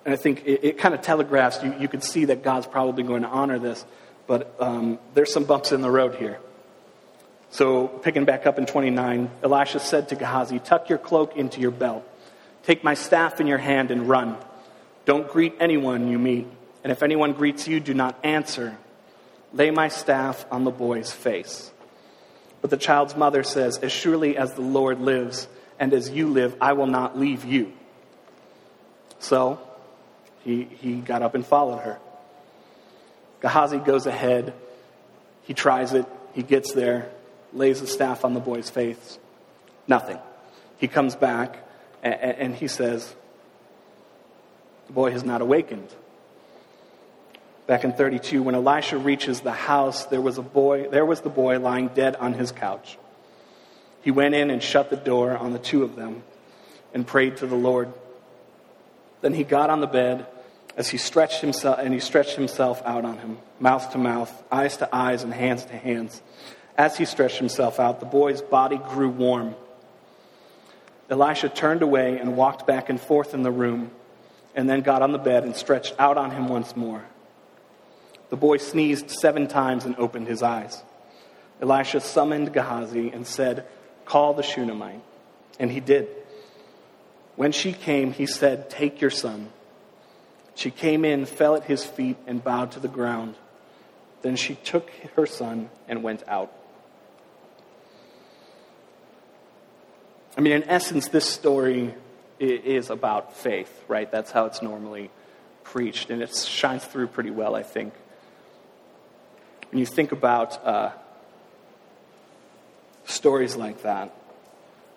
And 0.05 0.13
I 0.13 0.17
think 0.17 0.45
it, 0.45 0.63
it 0.63 0.77
kind 0.77 0.93
of 0.93 1.01
telegraphs, 1.01 1.61
you, 1.63 1.75
you 1.79 1.87
can 1.87 2.01
see 2.01 2.25
that 2.25 2.43
God's 2.43 2.67
probably 2.67 3.03
going 3.03 3.23
to 3.23 3.27
honor 3.27 3.59
this, 3.59 3.85
but 4.27 4.55
um, 4.59 4.99
there's 5.13 5.33
some 5.33 5.43
bumps 5.43 5.71
in 5.71 5.81
the 5.81 5.89
road 5.89 6.15
here. 6.15 6.39
So, 7.51 7.87
picking 7.87 8.25
back 8.25 8.45
up 8.45 8.59
in 8.59 8.67
29, 8.67 9.29
Elisha 9.43 9.79
said 9.79 10.09
to 10.09 10.15
Gehazi, 10.15 10.59
Tuck 10.59 10.87
your 10.87 10.99
cloak 10.99 11.35
into 11.35 11.59
your 11.59 11.71
belt. 11.71 12.07
Take 12.63 12.83
my 12.83 12.93
staff 12.93 13.41
in 13.41 13.47
your 13.47 13.57
hand 13.57 13.89
and 13.89 14.07
run. 14.07 14.37
Don't 15.09 15.27
greet 15.27 15.55
anyone 15.59 16.07
you 16.07 16.19
meet. 16.19 16.45
And 16.83 16.91
if 16.91 17.01
anyone 17.01 17.33
greets 17.33 17.67
you, 17.67 17.79
do 17.79 17.95
not 17.95 18.15
answer. 18.23 18.77
Lay 19.51 19.71
my 19.71 19.87
staff 19.87 20.45
on 20.51 20.65
the 20.65 20.69
boy's 20.69 21.11
face. 21.11 21.71
But 22.61 22.69
the 22.69 22.77
child's 22.77 23.15
mother 23.15 23.41
says, 23.41 23.79
As 23.79 23.91
surely 23.91 24.37
as 24.37 24.53
the 24.53 24.61
Lord 24.61 25.01
lives, 25.01 25.47
and 25.79 25.95
as 25.95 26.11
you 26.11 26.29
live, 26.29 26.55
I 26.61 26.73
will 26.73 26.85
not 26.85 27.17
leave 27.17 27.43
you. 27.43 27.73
So 29.17 29.59
he, 30.43 30.65
he 30.65 30.97
got 30.97 31.23
up 31.23 31.33
and 31.33 31.43
followed 31.43 31.79
her. 31.79 31.97
Gehazi 33.41 33.79
goes 33.79 34.05
ahead. 34.05 34.53
He 35.41 35.55
tries 35.55 35.93
it. 35.93 36.05
He 36.33 36.43
gets 36.43 36.73
there, 36.73 37.09
lays 37.51 37.81
the 37.81 37.87
staff 37.87 38.23
on 38.23 38.35
the 38.35 38.39
boy's 38.39 38.69
face. 38.69 39.17
Nothing. 39.87 40.19
He 40.77 40.87
comes 40.87 41.15
back 41.15 41.67
and, 42.03 42.13
and 42.13 42.55
he 42.55 42.67
says, 42.67 43.11
The 44.89 44.93
boy 44.93 45.11
has 45.11 45.23
not 45.23 45.41
awakened. 45.41 45.87
Back 47.67 47.83
in 47.83 47.93
32, 47.93 48.41
when 48.41 48.55
Elisha 48.55 48.97
reaches 48.97 49.41
the 49.41 49.51
house, 49.51 50.05
there 50.05 50.19
was 50.19 50.39
a 50.39 50.41
boy, 50.41 50.87
there 50.89 51.05
was 51.05 51.21
the 51.21 51.29
boy 51.29 51.59
lying 51.59 51.89
dead 51.89 52.15
on 52.15 52.33
his 52.33 52.51
couch. 52.51 52.97
He 54.01 54.09
went 54.09 54.33
in 54.33 54.49
and 54.49 54.63
shut 54.63 54.89
the 54.89 54.95
door 54.95 55.37
on 55.37 55.53
the 55.53 55.59
two 55.59 55.83
of 55.83 55.95
them 55.95 56.23
and 56.91 57.05
prayed 57.05 57.37
to 57.37 57.45
the 57.45 57.55
Lord. 57.55 57.93
Then 59.21 59.35
he 59.35 59.43
got 59.43 59.69
on 59.69 59.79
the 59.79 59.85
bed 59.85 60.25
as 60.75 60.89
he 60.89 60.97
stretched 60.97 61.41
himself 61.41 61.77
and 61.77 61.93
he 61.93 61.99
stretched 61.99 62.35
himself 62.35 62.81
out 62.83 63.05
on 63.05 63.19
him, 63.19 63.37
mouth 63.59 63.91
to 63.91 63.99
mouth, 63.99 64.43
eyes 64.51 64.77
to 64.77 64.89
eyes, 64.91 65.21
and 65.21 65.31
hands 65.31 65.65
to 65.65 65.77
hands. 65.77 66.19
As 66.75 66.97
he 66.97 67.05
stretched 67.05 67.37
himself 67.37 67.79
out, 67.79 67.99
the 67.99 68.07
boy's 68.07 68.41
body 68.41 68.77
grew 68.77 69.09
warm. 69.09 69.53
Elisha 71.11 71.49
turned 71.49 71.83
away 71.83 72.17
and 72.17 72.35
walked 72.35 72.65
back 72.65 72.89
and 72.89 72.99
forth 72.99 73.35
in 73.35 73.43
the 73.43 73.51
room, 73.51 73.91
and 74.55 74.69
then 74.69 74.81
got 74.81 75.01
on 75.01 75.11
the 75.11 75.17
bed 75.17 75.43
and 75.43 75.55
stretched 75.55 75.93
out 75.99 76.17
on 76.17 76.31
him 76.31 76.47
once 76.47 76.75
more. 76.75 77.03
The 78.29 78.37
boy 78.37 78.57
sneezed 78.57 79.09
seven 79.09 79.47
times 79.47 79.85
and 79.85 79.95
opened 79.97 80.27
his 80.27 80.43
eyes. 80.43 80.83
Elisha 81.61 81.99
summoned 81.99 82.53
Gehazi 82.53 83.09
and 83.09 83.25
said, 83.25 83.65
Call 84.05 84.33
the 84.33 84.43
Shunammite. 84.43 85.01
And 85.59 85.71
he 85.71 85.79
did. 85.79 86.07
When 87.35 87.51
she 87.51 87.73
came, 87.73 88.13
he 88.13 88.25
said, 88.25 88.69
Take 88.69 89.01
your 89.01 89.09
son. 89.09 89.49
She 90.55 90.71
came 90.71 91.05
in, 91.05 91.25
fell 91.25 91.55
at 91.55 91.63
his 91.63 91.85
feet, 91.85 92.17
and 92.27 92.43
bowed 92.43 92.71
to 92.73 92.79
the 92.79 92.87
ground. 92.87 93.35
Then 94.21 94.35
she 94.35 94.55
took 94.55 94.89
her 95.15 95.25
son 95.25 95.69
and 95.87 96.03
went 96.03 96.23
out. 96.27 96.51
I 100.37 100.41
mean, 100.41 100.53
in 100.53 100.63
essence, 100.69 101.07
this 101.07 101.25
story 101.25 101.95
is 102.39 102.89
about 102.89 103.35
faith, 103.35 103.83
right? 103.87 104.09
That's 104.09 104.31
how 104.31 104.45
it's 104.45 104.61
normally 104.61 105.11
preached, 105.63 106.09
and 106.09 106.21
it 106.21 106.35
shines 106.35 106.83
through 106.83 107.07
pretty 107.07 107.31
well, 107.31 107.55
I 107.55 107.63
think 107.63 107.93
when 109.71 109.79
you 109.79 109.85
think 109.85 110.11
about 110.11 110.65
uh, 110.65 110.91
stories 113.05 113.55
like 113.55 113.83
that, 113.83 114.13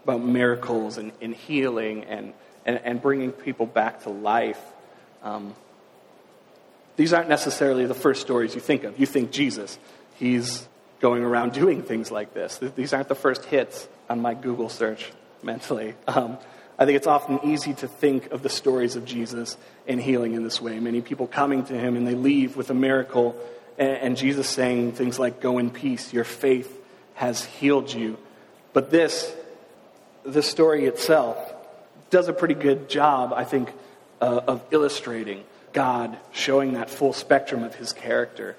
about 0.05 0.23
miracles 0.23 0.99
and, 0.99 1.13
and 1.21 1.35
healing 1.35 2.05
and, 2.05 2.33
and, 2.65 2.81
and, 2.83 3.01
bringing 3.01 3.33
people 3.33 3.67
back 3.67 4.03
to 4.03 4.11
life, 4.11 4.61
um, 5.23 5.55
these 6.97 7.13
aren't 7.13 7.29
necessarily 7.29 7.87
the 7.87 7.95
first 7.95 8.21
stories 8.21 8.55
you 8.55 8.61
think 8.61 8.85
of. 8.85 8.99
You 8.99 9.07
think 9.07 9.31
Jesus, 9.31 9.79
he's 10.15 10.67
going 11.01 11.23
around 11.23 11.53
doing 11.53 11.83
things 11.83 12.11
like 12.11 12.35
this. 12.35 12.59
These 12.59 12.93
aren't 12.93 13.09
the 13.09 13.15
first 13.15 13.45
hits 13.45 13.87
on 14.09 14.21
my 14.21 14.35
Google 14.35 14.69
search 14.69 15.11
mentally. 15.43 15.95
Um, 16.07 16.39
I 16.83 16.85
think 16.85 16.97
it's 16.97 17.07
often 17.07 17.39
easy 17.45 17.75
to 17.75 17.87
think 17.87 18.33
of 18.33 18.43
the 18.43 18.49
stories 18.49 18.97
of 18.97 19.05
Jesus 19.05 19.57
and 19.87 20.03
healing 20.03 20.35
in 20.35 20.43
this 20.43 20.61
way. 20.61 20.81
Many 20.81 21.01
people 21.01 21.29
coming 21.29 21.65
to 21.67 21.79
him 21.79 21.95
and 21.95 22.05
they 22.05 22.17
leave 22.17 22.57
with 22.57 22.71
a 22.71 22.75
miracle 22.75 23.37
and, 23.79 24.17
Jesus 24.17 24.49
saying 24.49 24.91
things 24.95 25.17
like, 25.17 25.41
Go 25.41 25.59
in 25.59 25.71
peace, 25.71 26.12
your 26.12 26.25
faith 26.25 26.77
has 27.15 27.45
healed 27.45 27.93
you. 27.95 28.19
But 28.73 28.91
this, 28.91 29.33
the 30.25 30.43
story 30.43 30.87
itself, 30.87 31.39
does 32.11 32.27
a 32.27 32.33
pretty 32.33 32.55
good 32.55 32.89
job, 32.89 33.33
I 33.33 33.45
think, 33.45 33.73
uh, 34.21 34.41
of 34.49 34.65
illustrating 34.73 35.45
God, 35.73 36.19
showing 36.33 36.73
that 36.73 36.91
full 36.91 37.12
spectrum 37.12 37.62
of 37.62 37.77
his 37.77 37.93
character, 37.93 38.57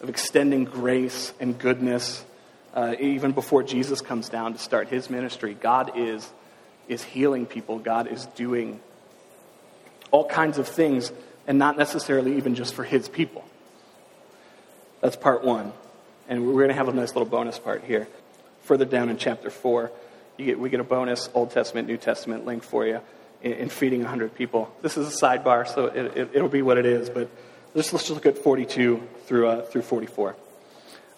of 0.00 0.08
extending 0.08 0.64
grace 0.64 1.32
and 1.40 1.58
goodness. 1.58 2.24
Uh, 2.72 2.94
even 3.00 3.32
before 3.32 3.64
Jesus 3.64 4.00
comes 4.00 4.28
down 4.28 4.52
to 4.52 4.60
start 4.60 4.86
his 4.86 5.10
ministry, 5.10 5.54
God 5.54 5.96
is, 5.96 6.30
is 6.88 7.02
healing 7.02 7.46
people. 7.46 7.78
God 7.78 8.06
is 8.08 8.26
doing 8.26 8.80
all 10.10 10.26
kinds 10.26 10.58
of 10.58 10.66
things, 10.66 11.12
and 11.46 11.58
not 11.58 11.76
necessarily 11.76 12.36
even 12.36 12.54
just 12.54 12.74
for 12.74 12.84
his 12.84 13.08
people. 13.08 13.44
That's 15.00 15.16
part 15.16 15.44
one. 15.44 15.72
And 16.28 16.46
we're 16.46 16.54
going 16.54 16.68
to 16.68 16.74
have 16.74 16.88
a 16.88 16.92
nice 16.92 17.14
little 17.14 17.26
bonus 17.26 17.58
part 17.58 17.84
here. 17.84 18.08
Further 18.62 18.84
down 18.84 19.08
in 19.08 19.16
chapter 19.16 19.50
4, 19.50 19.90
get, 20.38 20.58
we 20.58 20.70
get 20.70 20.80
a 20.80 20.84
bonus 20.84 21.28
Old 21.34 21.50
Testament, 21.50 21.88
New 21.88 21.96
Testament 21.96 22.44
link 22.44 22.62
for 22.62 22.86
you 22.86 23.00
in, 23.42 23.52
in 23.52 23.68
feeding 23.68 24.00
100 24.00 24.34
people. 24.34 24.74
This 24.82 24.96
is 24.96 25.08
a 25.08 25.26
sidebar, 25.26 25.66
so 25.66 25.86
it, 25.86 26.34
will 26.34 26.46
it, 26.46 26.52
be 26.52 26.62
what 26.62 26.78
it 26.78 26.86
is, 26.86 27.08
but 27.10 27.30
let's, 27.74 27.92
let's 27.92 28.08
just 28.08 28.10
look 28.10 28.26
at 28.26 28.38
42 28.38 29.02
through, 29.26 29.48
uh, 29.48 29.62
through 29.62 29.82
44. 29.82 30.36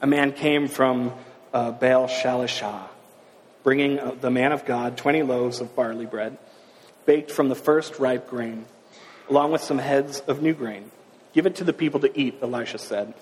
A 0.02 0.06
man 0.06 0.32
came 0.32 0.68
from 0.68 1.12
uh, 1.52 1.72
Baal 1.72 2.08
Shalishah, 2.08 2.82
bringing 3.62 4.00
the 4.20 4.30
man 4.30 4.52
of 4.52 4.64
God 4.64 4.96
20 4.96 5.22
loaves 5.22 5.60
of 5.60 5.74
barley 5.74 6.06
bread, 6.06 6.38
baked 7.06 7.30
from 7.30 7.48
the 7.48 7.54
first 7.54 7.98
ripe 7.98 8.28
grain, 8.28 8.66
along 9.28 9.52
with 9.52 9.62
some 9.62 9.78
heads 9.78 10.20
of 10.20 10.42
new 10.42 10.54
grain. 10.54 10.90
Give 11.32 11.46
it 11.46 11.56
to 11.56 11.64
the 11.64 11.72
people 11.72 12.00
to 12.00 12.20
eat, 12.20 12.38
Elisha 12.42 12.78
said. 12.78 13.14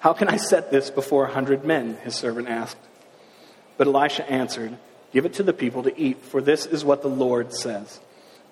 How 0.00 0.12
can 0.12 0.28
I 0.28 0.36
set 0.36 0.70
this 0.70 0.90
before 0.90 1.26
a 1.26 1.32
hundred 1.32 1.64
men? 1.64 1.96
His 2.02 2.14
servant 2.14 2.48
asked. 2.48 2.78
But 3.76 3.86
Elisha 3.86 4.28
answered, 4.30 4.76
Give 5.12 5.26
it 5.26 5.34
to 5.34 5.42
the 5.42 5.52
people 5.52 5.82
to 5.82 6.00
eat, 6.00 6.22
for 6.22 6.40
this 6.40 6.66
is 6.66 6.84
what 6.84 7.02
the 7.02 7.08
Lord 7.08 7.52
says. 7.52 8.00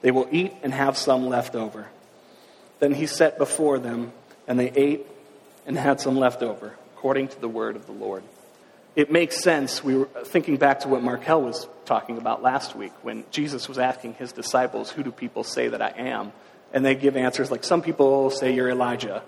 They 0.02 0.10
will 0.10 0.28
eat 0.30 0.52
and 0.62 0.72
have 0.72 0.96
some 0.96 1.28
left 1.28 1.54
over. 1.54 1.88
Then 2.78 2.94
he 2.94 3.06
set 3.06 3.38
before 3.38 3.78
them, 3.78 4.12
and 4.46 4.58
they 4.58 4.70
ate 4.70 5.06
and 5.66 5.76
had 5.76 6.00
some 6.00 6.16
left 6.16 6.42
over, 6.42 6.74
according 6.94 7.28
to 7.28 7.40
the 7.40 7.48
word 7.48 7.76
of 7.76 7.86
the 7.86 7.92
Lord. 7.92 8.22
It 8.98 9.12
makes 9.12 9.40
sense. 9.40 9.84
We 9.84 9.96
were 9.96 10.06
thinking 10.24 10.56
back 10.56 10.80
to 10.80 10.88
what 10.88 11.04
Markel 11.04 11.40
was 11.40 11.68
talking 11.84 12.18
about 12.18 12.42
last 12.42 12.74
week 12.74 12.90
when 13.02 13.24
Jesus 13.30 13.68
was 13.68 13.78
asking 13.78 14.14
his 14.14 14.32
disciples, 14.32 14.90
Who 14.90 15.04
do 15.04 15.12
people 15.12 15.44
say 15.44 15.68
that 15.68 15.80
I 15.80 15.90
am? 15.90 16.32
And 16.72 16.84
they 16.84 16.96
give 16.96 17.16
answers 17.16 17.48
like, 17.48 17.62
Some 17.62 17.80
people 17.80 18.28
say 18.30 18.52
you're 18.52 18.68
Elijah. 18.68 19.22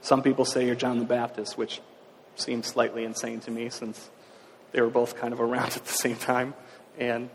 Some 0.00 0.22
people 0.22 0.44
say 0.44 0.64
you're 0.64 0.76
John 0.76 1.00
the 1.00 1.04
Baptist, 1.04 1.58
which 1.58 1.80
seems 2.36 2.68
slightly 2.68 3.02
insane 3.02 3.40
to 3.40 3.50
me 3.50 3.68
since 3.68 4.08
they 4.70 4.80
were 4.80 4.90
both 4.90 5.16
kind 5.16 5.32
of 5.32 5.40
around 5.40 5.72
at 5.76 5.84
the 5.84 5.92
same 5.92 6.14
time. 6.14 6.54
And 6.96 7.30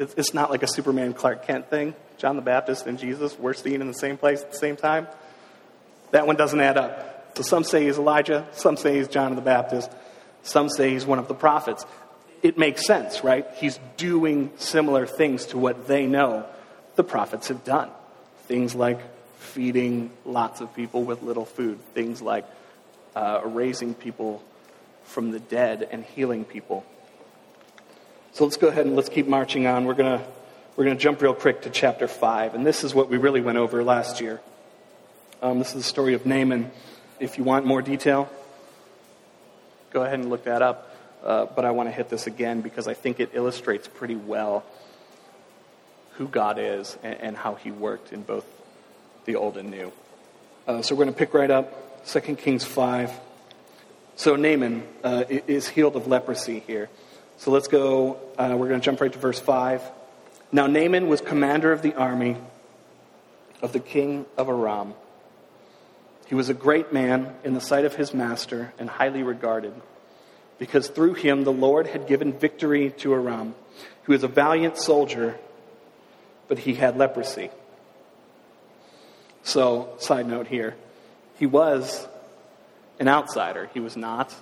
it's 0.00 0.34
not 0.34 0.50
like 0.50 0.64
a 0.64 0.68
Superman 0.68 1.14
Clark 1.14 1.46
Kent 1.46 1.70
thing. 1.70 1.94
John 2.18 2.34
the 2.34 2.42
Baptist 2.42 2.84
and 2.88 2.98
Jesus 2.98 3.38
were 3.38 3.54
seen 3.54 3.80
in 3.80 3.86
the 3.86 3.94
same 3.94 4.16
place 4.16 4.42
at 4.42 4.50
the 4.50 4.58
same 4.58 4.74
time. 4.74 5.06
That 6.10 6.26
one 6.26 6.34
doesn't 6.34 6.60
add 6.60 6.76
up. 6.76 7.36
So 7.36 7.44
some 7.44 7.62
say 7.62 7.84
he's 7.84 7.96
Elijah, 7.96 8.48
some 8.50 8.76
say 8.76 8.96
he's 8.96 9.06
John 9.06 9.36
the 9.36 9.40
Baptist, 9.40 9.88
some 10.46 10.68
say 10.68 10.90
he's 10.90 11.04
one 11.04 11.18
of 11.18 11.28
the 11.28 11.34
prophets. 11.34 11.84
It 12.42 12.56
makes 12.56 12.86
sense, 12.86 13.24
right? 13.24 13.46
He's 13.56 13.78
doing 13.96 14.52
similar 14.56 15.06
things 15.06 15.46
to 15.46 15.58
what 15.58 15.88
they 15.88 16.06
know 16.06 16.46
the 16.94 17.04
prophets 17.04 17.48
have 17.48 17.64
done. 17.64 17.90
Things 18.46 18.74
like 18.74 19.00
feeding 19.38 20.10
lots 20.24 20.60
of 20.60 20.74
people 20.74 21.02
with 21.02 21.22
little 21.22 21.44
food, 21.44 21.80
things 21.94 22.22
like 22.22 22.44
uh, 23.14 23.40
raising 23.44 23.94
people 23.94 24.42
from 25.04 25.30
the 25.30 25.40
dead 25.40 25.88
and 25.90 26.04
healing 26.04 26.44
people. 26.44 26.84
So 28.32 28.44
let's 28.44 28.56
go 28.56 28.68
ahead 28.68 28.86
and 28.86 28.96
let's 28.96 29.08
keep 29.08 29.26
marching 29.26 29.66
on. 29.66 29.84
We're 29.84 29.94
going 29.94 30.18
to 30.18 30.26
we're 30.76 30.84
going 30.84 30.96
to 30.98 31.02
jump 31.02 31.22
real 31.22 31.32
quick 31.32 31.62
to 31.62 31.70
chapter 31.70 32.06
5, 32.06 32.54
and 32.54 32.66
this 32.66 32.84
is 32.84 32.94
what 32.94 33.08
we 33.08 33.16
really 33.16 33.40
went 33.40 33.56
over 33.56 33.82
last 33.82 34.20
year. 34.20 34.42
Um, 35.40 35.58
this 35.58 35.68
is 35.68 35.74
the 35.74 35.82
story 35.82 36.12
of 36.12 36.26
Naaman. 36.26 36.70
If 37.18 37.38
you 37.38 37.44
want 37.44 37.64
more 37.64 37.80
detail, 37.80 38.28
go 39.96 40.02
ahead 40.02 40.18
and 40.18 40.28
look 40.28 40.44
that 40.44 40.60
up. 40.60 40.94
Uh, 41.24 41.46
but 41.46 41.64
I 41.64 41.70
want 41.70 41.88
to 41.88 41.90
hit 41.90 42.10
this 42.10 42.26
again 42.26 42.60
because 42.60 42.86
I 42.86 42.92
think 42.92 43.18
it 43.18 43.30
illustrates 43.32 43.88
pretty 43.88 44.14
well 44.14 44.62
who 46.16 46.28
God 46.28 46.58
is 46.58 46.98
and, 47.02 47.18
and 47.18 47.36
how 47.36 47.54
he 47.54 47.70
worked 47.70 48.12
in 48.12 48.20
both 48.22 48.44
the 49.24 49.36
old 49.36 49.56
and 49.56 49.70
new. 49.70 49.90
Uh, 50.66 50.82
so 50.82 50.94
we're 50.94 51.04
going 51.04 51.14
to 51.14 51.18
pick 51.18 51.32
right 51.32 51.50
up 51.50 52.06
2 52.06 52.20
Kings 52.36 52.62
5. 52.62 53.10
So 54.16 54.36
Naaman 54.36 54.86
uh, 55.02 55.24
is 55.28 55.66
healed 55.66 55.96
of 55.96 56.06
leprosy 56.06 56.60
here. 56.66 56.90
So 57.38 57.50
let's 57.50 57.68
go, 57.68 58.18
uh, 58.36 58.54
we're 58.58 58.68
going 58.68 58.80
to 58.80 58.84
jump 58.84 59.00
right 59.00 59.12
to 59.12 59.18
verse 59.18 59.40
5. 59.40 59.80
Now 60.52 60.66
Naaman 60.66 61.08
was 61.08 61.22
commander 61.22 61.72
of 61.72 61.80
the 61.80 61.94
army 61.94 62.36
of 63.62 63.72
the 63.72 63.80
king 63.80 64.26
of 64.36 64.50
Aram. 64.50 64.92
He 66.26 66.34
was 66.34 66.48
a 66.48 66.54
great 66.54 66.92
man 66.92 67.34
in 67.44 67.54
the 67.54 67.60
sight 67.60 67.84
of 67.84 67.94
his 67.94 68.12
master 68.12 68.72
and 68.78 68.88
highly 68.88 69.22
regarded, 69.22 69.72
because 70.58 70.88
through 70.88 71.14
him 71.14 71.44
the 71.44 71.52
Lord 71.52 71.86
had 71.86 72.06
given 72.06 72.32
victory 72.32 72.90
to 72.98 73.14
Aram. 73.14 73.54
He 74.04 74.12
was 74.12 74.24
a 74.24 74.28
valiant 74.28 74.76
soldier, 74.76 75.38
but 76.48 76.58
he 76.58 76.74
had 76.74 76.96
leprosy. 76.96 77.50
So, 79.42 79.94
side 79.98 80.26
note 80.26 80.48
here, 80.48 80.74
he 81.38 81.46
was 81.46 82.06
an 82.98 83.08
outsider. 83.08 83.70
He 83.72 83.80
was 83.80 83.96
not 83.96 84.34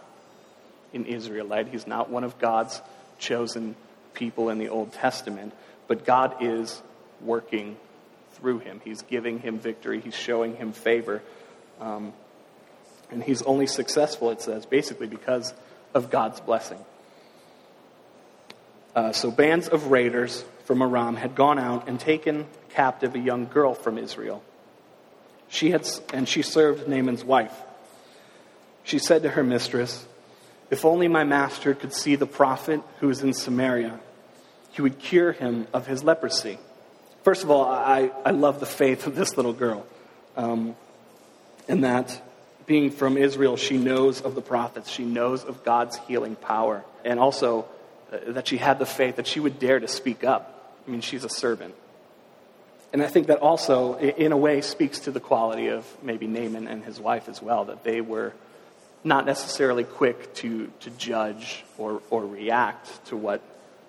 an 0.95 1.05
Israelite. 1.05 1.69
He's 1.69 1.87
not 1.87 2.09
one 2.09 2.25
of 2.25 2.39
God's 2.39 2.81
chosen 3.19 3.77
people 4.15 4.49
in 4.49 4.59
the 4.59 4.69
Old 4.69 4.93
Testament. 4.93 5.53
But 5.89 6.07
God 6.07 6.37
is 6.41 6.81
working 7.21 7.77
through 8.33 8.61
him. 8.61 8.81
He's 8.85 9.03
giving 9.03 9.41
him 9.41 9.59
victory, 9.59 10.01
he's 10.01 10.15
showing 10.15 10.57
him 10.57 10.73
favor. 10.73 11.23
Um, 11.81 12.13
and 13.11 13.23
he's 13.23 13.43
only 13.43 13.67
successful, 13.67 14.31
it 14.31 14.41
says, 14.41 14.67
basically 14.67 15.07
because 15.07 15.55
of 15.95 16.11
God's 16.11 16.41
blessing. 16.41 16.79
Uh, 18.95 19.13
so, 19.13 19.31
bands 19.31 19.69
of 19.69 19.91
raiders 19.91 20.45
from 20.65 20.83
Aram 20.83 21.17
had 21.17 21.35
gone 21.35 21.59
out 21.59 21.89
and 21.89 21.99
taken 21.99 22.47
captive 22.71 23.15
a 23.15 23.19
young 23.19 23.47
girl 23.47 23.75
from 23.75 23.99
Israel. 23.99 24.43
She 25.49 25.71
had, 25.71 25.89
and 26.13 26.29
she 26.29 26.43
served 26.43 26.89
Naaman's 26.89 27.25
wife. 27.25 27.55
She 28.83 28.99
said 28.99 29.23
to 29.23 29.31
her 29.31 29.43
mistress, 29.43 30.07
If 30.71 30.85
only 30.85 31.09
my 31.09 31.25
master 31.25 31.75
could 31.75 31.93
see 31.93 32.17
the 32.17 32.27
prophet 32.27 32.81
who 33.01 33.11
is 33.11 33.23
in 33.23 33.33
Samaria, 33.33 33.99
he 34.73 34.83
would 34.83 34.99
cure 34.99 35.33
him 35.33 35.67
of 35.73 35.87
his 35.87 36.03
leprosy. 36.03 36.59
First 37.23 37.45
of 37.45 37.51
all, 37.51 37.65
I, 37.65 38.11
I 38.25 38.31
love 38.31 38.61
the 38.61 38.67
faith 38.67 39.07
of 39.07 39.15
this 39.15 39.37
little 39.37 39.53
girl. 39.53 39.87
Um, 40.37 40.77
and 41.69 41.85
that 41.85 42.21
being 42.67 42.91
from 42.91 43.17
Israel, 43.17 43.57
she 43.57 43.77
knows 43.77 44.21
of 44.21 44.35
the 44.35 44.43
prophets, 44.43 44.91
she 44.91 45.05
knows 45.05 45.45
of 45.45 45.65
God's 45.65 45.97
healing 46.09 46.37
power. 46.37 46.85
And 47.05 47.21
also, 47.21 47.67
uh, 48.13 48.33
that 48.33 48.49
she 48.49 48.57
had 48.57 48.79
the 48.79 48.87
faith 48.87 49.17
that 49.17 49.27
she 49.27 49.41
would 49.41 49.59
dare 49.59 49.81
to 49.81 49.89
speak 49.89 50.25
up. 50.25 50.75
I 50.87 50.91
mean, 50.91 51.01
she's 51.01 51.25
a 51.25 51.29
servant. 51.29 51.75
And 52.93 53.03
I 53.03 53.09
think 53.09 53.27
that 53.27 53.39
also, 53.39 53.99
in 53.99 54.33
a 54.33 54.37
way, 54.37 54.61
speaks 54.61 55.01
to 55.01 55.11
the 55.11 55.21
quality 55.21 55.69
of 55.69 55.85
maybe 56.03 56.27
Naaman 56.27 56.69
and 56.69 56.85
his 56.85 57.01
wife 57.01 57.29
as 57.29 57.43
well, 57.43 57.65
that 57.65 57.83
they 57.83 58.01
were 58.01 58.33
not 59.03 59.27
necessarily 59.27 59.85
quick 59.85 60.33
to, 60.37 60.71
to 60.81 60.91
judge 60.91 61.65
or, 61.77 62.01
or 62.09 62.25
react 62.25 63.05
to 63.07 63.17
what 63.17 63.43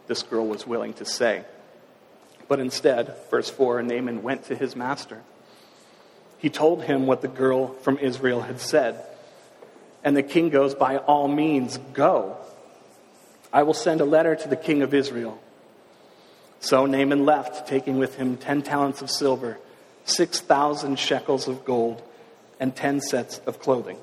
this 0.07 0.23
girl 0.23 0.47
was 0.47 0.65
willing 0.65 0.93
to 0.93 1.05
say. 1.05 1.45
But 2.47 2.59
instead, 2.59 3.15
verse 3.29 3.49
4 3.49 3.83
Naaman 3.83 4.23
went 4.23 4.45
to 4.45 4.55
his 4.55 4.75
master. 4.75 5.21
He 6.37 6.49
told 6.49 6.83
him 6.83 7.07
what 7.07 7.21
the 7.21 7.27
girl 7.27 7.73
from 7.81 7.97
Israel 7.97 8.41
had 8.41 8.59
said. 8.59 9.03
And 10.03 10.15
the 10.15 10.23
king 10.23 10.49
goes, 10.49 10.75
By 10.75 10.97
all 10.97 11.27
means, 11.27 11.77
go. 11.93 12.37
I 13.51 13.63
will 13.63 13.73
send 13.73 14.01
a 14.01 14.05
letter 14.05 14.35
to 14.35 14.47
the 14.47 14.55
king 14.55 14.81
of 14.81 14.93
Israel. 14.93 15.39
So 16.59 16.85
Naaman 16.85 17.25
left, 17.25 17.67
taking 17.67 17.97
with 17.97 18.15
him 18.15 18.37
ten 18.37 18.61
talents 18.61 19.01
of 19.01 19.09
silver, 19.09 19.57
6,000 20.05 20.99
shekels 20.99 21.47
of 21.47 21.65
gold, 21.65 22.01
and 22.59 22.75
ten 22.75 23.01
sets 23.01 23.39
of 23.39 23.59
clothing. 23.59 23.97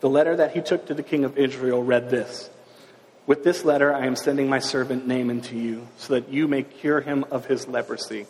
The 0.00 0.08
letter 0.08 0.36
that 0.36 0.52
he 0.52 0.60
took 0.60 0.86
to 0.86 0.94
the 0.94 1.02
king 1.02 1.24
of 1.24 1.36
Israel 1.38 1.82
read 1.82 2.10
this 2.10 2.50
With 3.26 3.44
this 3.44 3.64
letter 3.64 3.94
I 3.94 4.06
am 4.06 4.16
sending 4.16 4.48
my 4.48 4.60
servant 4.60 5.06
Naaman 5.06 5.40
to 5.42 5.56
you, 5.56 5.88
so 5.96 6.14
that 6.14 6.28
you 6.28 6.48
may 6.48 6.62
cure 6.62 7.00
him 7.00 7.24
of 7.30 7.46
his 7.46 7.66
leprosy. 7.66 8.26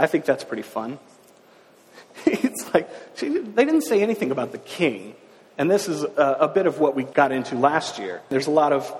I 0.00 0.06
think 0.06 0.24
that's 0.24 0.44
pretty 0.44 0.62
fun. 0.62 0.98
it's 2.26 2.72
like, 2.72 2.88
they 3.16 3.28
didn't 3.64 3.82
say 3.82 4.02
anything 4.02 4.30
about 4.30 4.50
the 4.50 4.58
king. 4.58 5.14
And 5.58 5.70
this 5.70 5.88
is 5.88 6.02
a, 6.02 6.36
a 6.40 6.48
bit 6.48 6.66
of 6.66 6.80
what 6.80 6.96
we 6.96 7.04
got 7.04 7.32
into 7.32 7.54
last 7.54 7.98
year. 7.98 8.22
There's 8.30 8.46
a 8.46 8.50
lot 8.50 8.72
of 8.72 8.90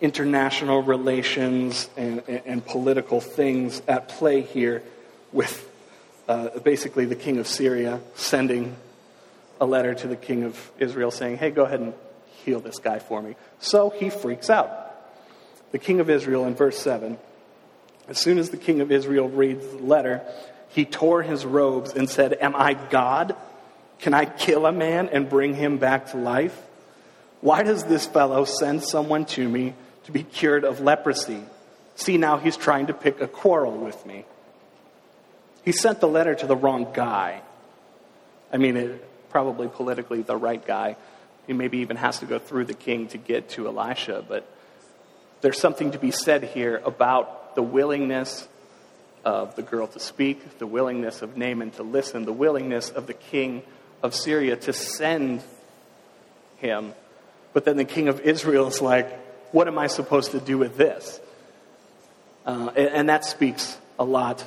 international 0.00 0.82
relations 0.82 1.88
and, 1.96 2.24
and, 2.26 2.42
and 2.44 2.66
political 2.66 3.20
things 3.20 3.80
at 3.86 4.08
play 4.08 4.40
here 4.40 4.82
with 5.30 5.70
uh, 6.26 6.58
basically 6.58 7.04
the 7.04 7.14
king 7.14 7.38
of 7.38 7.46
Syria 7.46 8.00
sending 8.16 8.74
a 9.60 9.64
letter 9.64 9.94
to 9.94 10.08
the 10.08 10.16
king 10.16 10.42
of 10.42 10.72
Israel 10.80 11.12
saying, 11.12 11.36
hey, 11.38 11.52
go 11.52 11.64
ahead 11.64 11.78
and 11.78 11.94
heal 12.44 12.58
this 12.58 12.80
guy 12.80 12.98
for 12.98 13.22
me. 13.22 13.36
So 13.60 13.90
he 13.90 14.10
freaks 14.10 14.50
out. 14.50 14.70
The 15.70 15.78
king 15.78 16.00
of 16.00 16.10
Israel, 16.10 16.46
in 16.46 16.56
verse 16.56 16.78
7, 16.78 17.16
as 18.08 18.18
soon 18.18 18.38
as 18.38 18.50
the 18.50 18.56
king 18.56 18.80
of 18.80 18.90
Israel 18.90 19.28
reads 19.28 19.66
the 19.66 19.78
letter, 19.78 20.22
he 20.70 20.84
tore 20.84 21.22
his 21.22 21.44
robes 21.44 21.92
and 21.92 22.08
said, 22.08 22.36
Am 22.40 22.54
I 22.56 22.74
God? 22.74 23.36
Can 24.00 24.14
I 24.14 24.24
kill 24.24 24.66
a 24.66 24.72
man 24.72 25.08
and 25.08 25.28
bring 25.28 25.54
him 25.54 25.78
back 25.78 26.10
to 26.10 26.16
life? 26.16 26.60
Why 27.40 27.62
does 27.62 27.84
this 27.84 28.06
fellow 28.06 28.44
send 28.44 28.82
someone 28.82 29.24
to 29.26 29.48
me 29.48 29.74
to 30.04 30.12
be 30.12 30.22
cured 30.22 30.64
of 30.64 30.80
leprosy? 30.80 31.42
See, 31.96 32.16
now 32.16 32.38
he's 32.38 32.56
trying 32.56 32.86
to 32.86 32.94
pick 32.94 33.20
a 33.20 33.28
quarrel 33.28 33.76
with 33.76 34.04
me. 34.06 34.24
He 35.64 35.72
sent 35.72 36.00
the 36.00 36.08
letter 36.08 36.34
to 36.34 36.46
the 36.46 36.56
wrong 36.56 36.88
guy. 36.92 37.42
I 38.52 38.56
mean, 38.56 38.76
it, 38.76 39.30
probably 39.30 39.68
politically 39.68 40.22
the 40.22 40.36
right 40.36 40.64
guy. 40.64 40.96
He 41.46 41.52
maybe 41.52 41.78
even 41.78 41.96
has 41.96 42.20
to 42.20 42.26
go 42.26 42.38
through 42.38 42.66
the 42.66 42.74
king 42.74 43.08
to 43.08 43.18
get 43.18 43.50
to 43.50 43.66
Elisha, 43.66 44.24
but 44.28 44.48
there's 45.40 45.58
something 45.58 45.92
to 45.92 45.98
be 45.98 46.10
said 46.10 46.44
here 46.44 46.80
about 46.84 47.41
the 47.54 47.62
willingness 47.62 48.48
of 49.24 49.54
the 49.56 49.62
girl 49.62 49.86
to 49.86 50.00
speak, 50.00 50.58
the 50.58 50.66
willingness 50.66 51.22
of 51.22 51.36
Naaman 51.36 51.70
to 51.72 51.82
listen, 51.82 52.24
the 52.24 52.32
willingness 52.32 52.90
of 52.90 53.06
the 53.06 53.14
king 53.14 53.62
of 54.02 54.14
Syria 54.14 54.56
to 54.56 54.72
send 54.72 55.42
him. 56.58 56.92
But 57.52 57.64
then 57.64 57.76
the 57.76 57.84
king 57.84 58.08
of 58.08 58.20
Israel 58.20 58.68
is 58.68 58.80
like, 58.80 59.10
what 59.52 59.68
am 59.68 59.78
I 59.78 59.86
supposed 59.86 60.32
to 60.32 60.40
do 60.40 60.58
with 60.58 60.76
this? 60.76 61.20
Uh, 62.44 62.70
and, 62.74 62.88
and, 62.88 63.08
that 63.08 63.24
speaks 63.24 63.78
a 63.98 64.04
lot. 64.04 64.44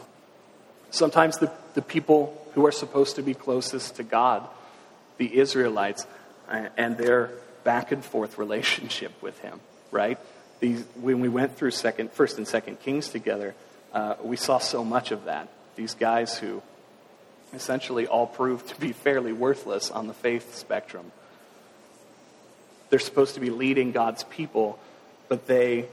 Sometimes 0.91 1.37
the, 1.37 1.51
the 1.75 1.81
people 1.81 2.41
who 2.53 2.65
are 2.65 2.71
supposed 2.71 3.15
to 3.15 3.23
be 3.23 3.33
closest 3.33 3.95
to 3.97 4.03
God, 4.03 4.45
the 5.17 5.37
Israelites, 5.37 6.05
uh, 6.49 6.67
and 6.75 6.97
their 6.97 7.31
back 7.63 7.93
and 7.93 8.03
forth 8.03 8.37
relationship 8.37 9.13
with 9.21 9.39
Him, 9.39 9.61
right? 9.91 10.19
These, 10.59 10.83
when 11.01 11.19
we 11.19 11.29
went 11.29 11.57
through 11.57 11.71
second, 11.71 12.11
First 12.11 12.37
and 12.37 12.47
Second 12.47 12.79
Kings 12.79 13.09
together, 13.09 13.55
uh, 13.93 14.15
we 14.23 14.37
saw 14.37 14.57
so 14.57 14.83
much 14.83 15.11
of 15.11 15.25
that. 15.25 15.49
These 15.75 15.95
guys 15.95 16.37
who 16.37 16.61
essentially 17.53 18.07
all 18.07 18.27
proved 18.27 18.67
to 18.67 18.79
be 18.79 18.91
fairly 18.91 19.33
worthless 19.33 19.91
on 19.91 20.07
the 20.07 20.13
faith 20.13 20.55
spectrum. 20.55 21.11
They're 22.89 22.99
supposed 22.99 23.35
to 23.35 23.39
be 23.39 23.49
leading 23.49 23.91
God's 23.91 24.23
people, 24.25 24.79
but 25.27 25.47
they 25.47 25.87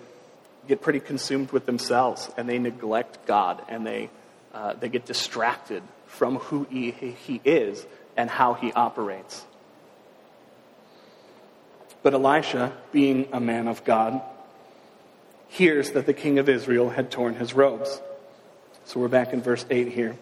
get 0.68 0.80
pretty 0.80 1.00
consumed 1.00 1.50
with 1.52 1.66
themselves 1.66 2.30
and 2.36 2.48
they 2.48 2.58
neglect 2.58 3.26
God 3.26 3.62
and 3.68 3.86
they, 3.86 4.10
uh, 4.52 4.74
they 4.74 4.88
get 4.88 5.06
distracted 5.06 5.82
from 6.06 6.36
who 6.36 6.66
he, 6.70 6.90
he 6.90 7.40
is 7.44 7.84
and 8.16 8.28
how 8.28 8.54
he 8.54 8.72
operates. 8.72 9.44
But 12.02 12.14
Elisha, 12.14 12.72
being 12.92 13.28
a 13.32 13.40
man 13.40 13.68
of 13.68 13.84
God, 13.84 14.20
hears 15.52 15.92
that 15.92 16.06
the 16.06 16.14
king 16.14 16.38
of 16.38 16.48
Israel 16.48 16.90
had 16.90 17.10
torn 17.10 17.34
his 17.34 17.54
robes. 17.54 18.00
So 18.86 18.98
we're 18.98 19.08
back 19.08 19.32
in 19.32 19.42
verse 19.42 19.64
8 19.70 19.88
here 19.88 20.16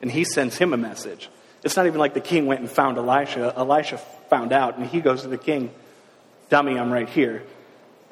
and 0.00 0.10
he 0.10 0.24
sends 0.24 0.56
him 0.56 0.72
a 0.72 0.76
message. 0.76 1.28
It's 1.64 1.76
not 1.76 1.86
even 1.86 1.98
like 1.98 2.14
the 2.14 2.20
king 2.20 2.46
went 2.46 2.60
and 2.60 2.70
found 2.70 2.98
Elisha. 2.98 3.52
Elisha 3.56 3.98
found 4.30 4.52
out, 4.52 4.78
and 4.78 4.86
he 4.86 5.00
goes 5.00 5.22
to 5.22 5.28
the 5.28 5.38
king, 5.38 5.70
Dummy, 6.48 6.78
I'm 6.78 6.92
right 6.92 7.08
here. 7.08 7.42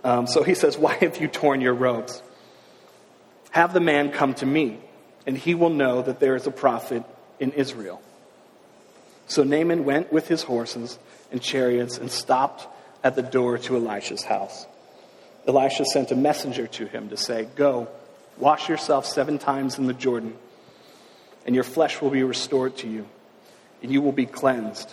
Um, 0.03 0.27
so 0.27 0.43
he 0.43 0.55
says, 0.55 0.77
Why 0.77 0.95
have 0.95 1.21
you 1.21 1.29
torn 1.29 1.61
your 1.61 1.75
robes? 1.75 2.23
Have 3.51 3.73
the 3.73 3.81
man 3.81 4.11
come 4.11 4.35
to 4.35 4.47
me, 4.47 4.81
and 5.27 5.39
he 5.39 5.55
will 5.55 5.71
know 5.71 6.03
that 6.03 6.19
there 6.19 6.35
is 6.35 6.47
a 6.47 6.51
prophet 6.51 7.05
in 7.39 7.53
Israel. 7.53 8.03
So 9.27 9.45
Naaman 9.45 9.85
went 9.85 10.13
with 10.13 10.27
his 10.27 10.43
horses 10.43 10.99
and 11.31 11.41
chariots 11.41 11.97
and 11.97 12.11
stopped 12.11 12.67
at 13.05 13.15
the 13.15 13.23
door 13.23 13.59
to 13.59 13.77
Elisha's 13.77 14.25
house. 14.25 14.67
Elisha 15.47 15.85
sent 15.85 16.11
a 16.11 16.17
messenger 16.17 16.67
to 16.67 16.87
him 16.87 17.11
to 17.11 17.17
say, 17.17 17.47
Go, 17.57 17.89
wash 18.39 18.69
yourself 18.69 19.07
seven 19.07 19.39
times 19.39 19.79
in 19.79 19.87
the 19.87 19.95
Jordan 19.95 20.37
and 21.47 21.55
your 21.55 21.65
flesh 21.65 22.01
will 22.01 22.11
be 22.11 22.23
restored 22.23 22.77
to 22.79 22.89
you, 22.89 23.07
and 23.83 23.93
you 23.93 24.01
will 24.01 24.13
be 24.13 24.27
cleansed. 24.27 24.91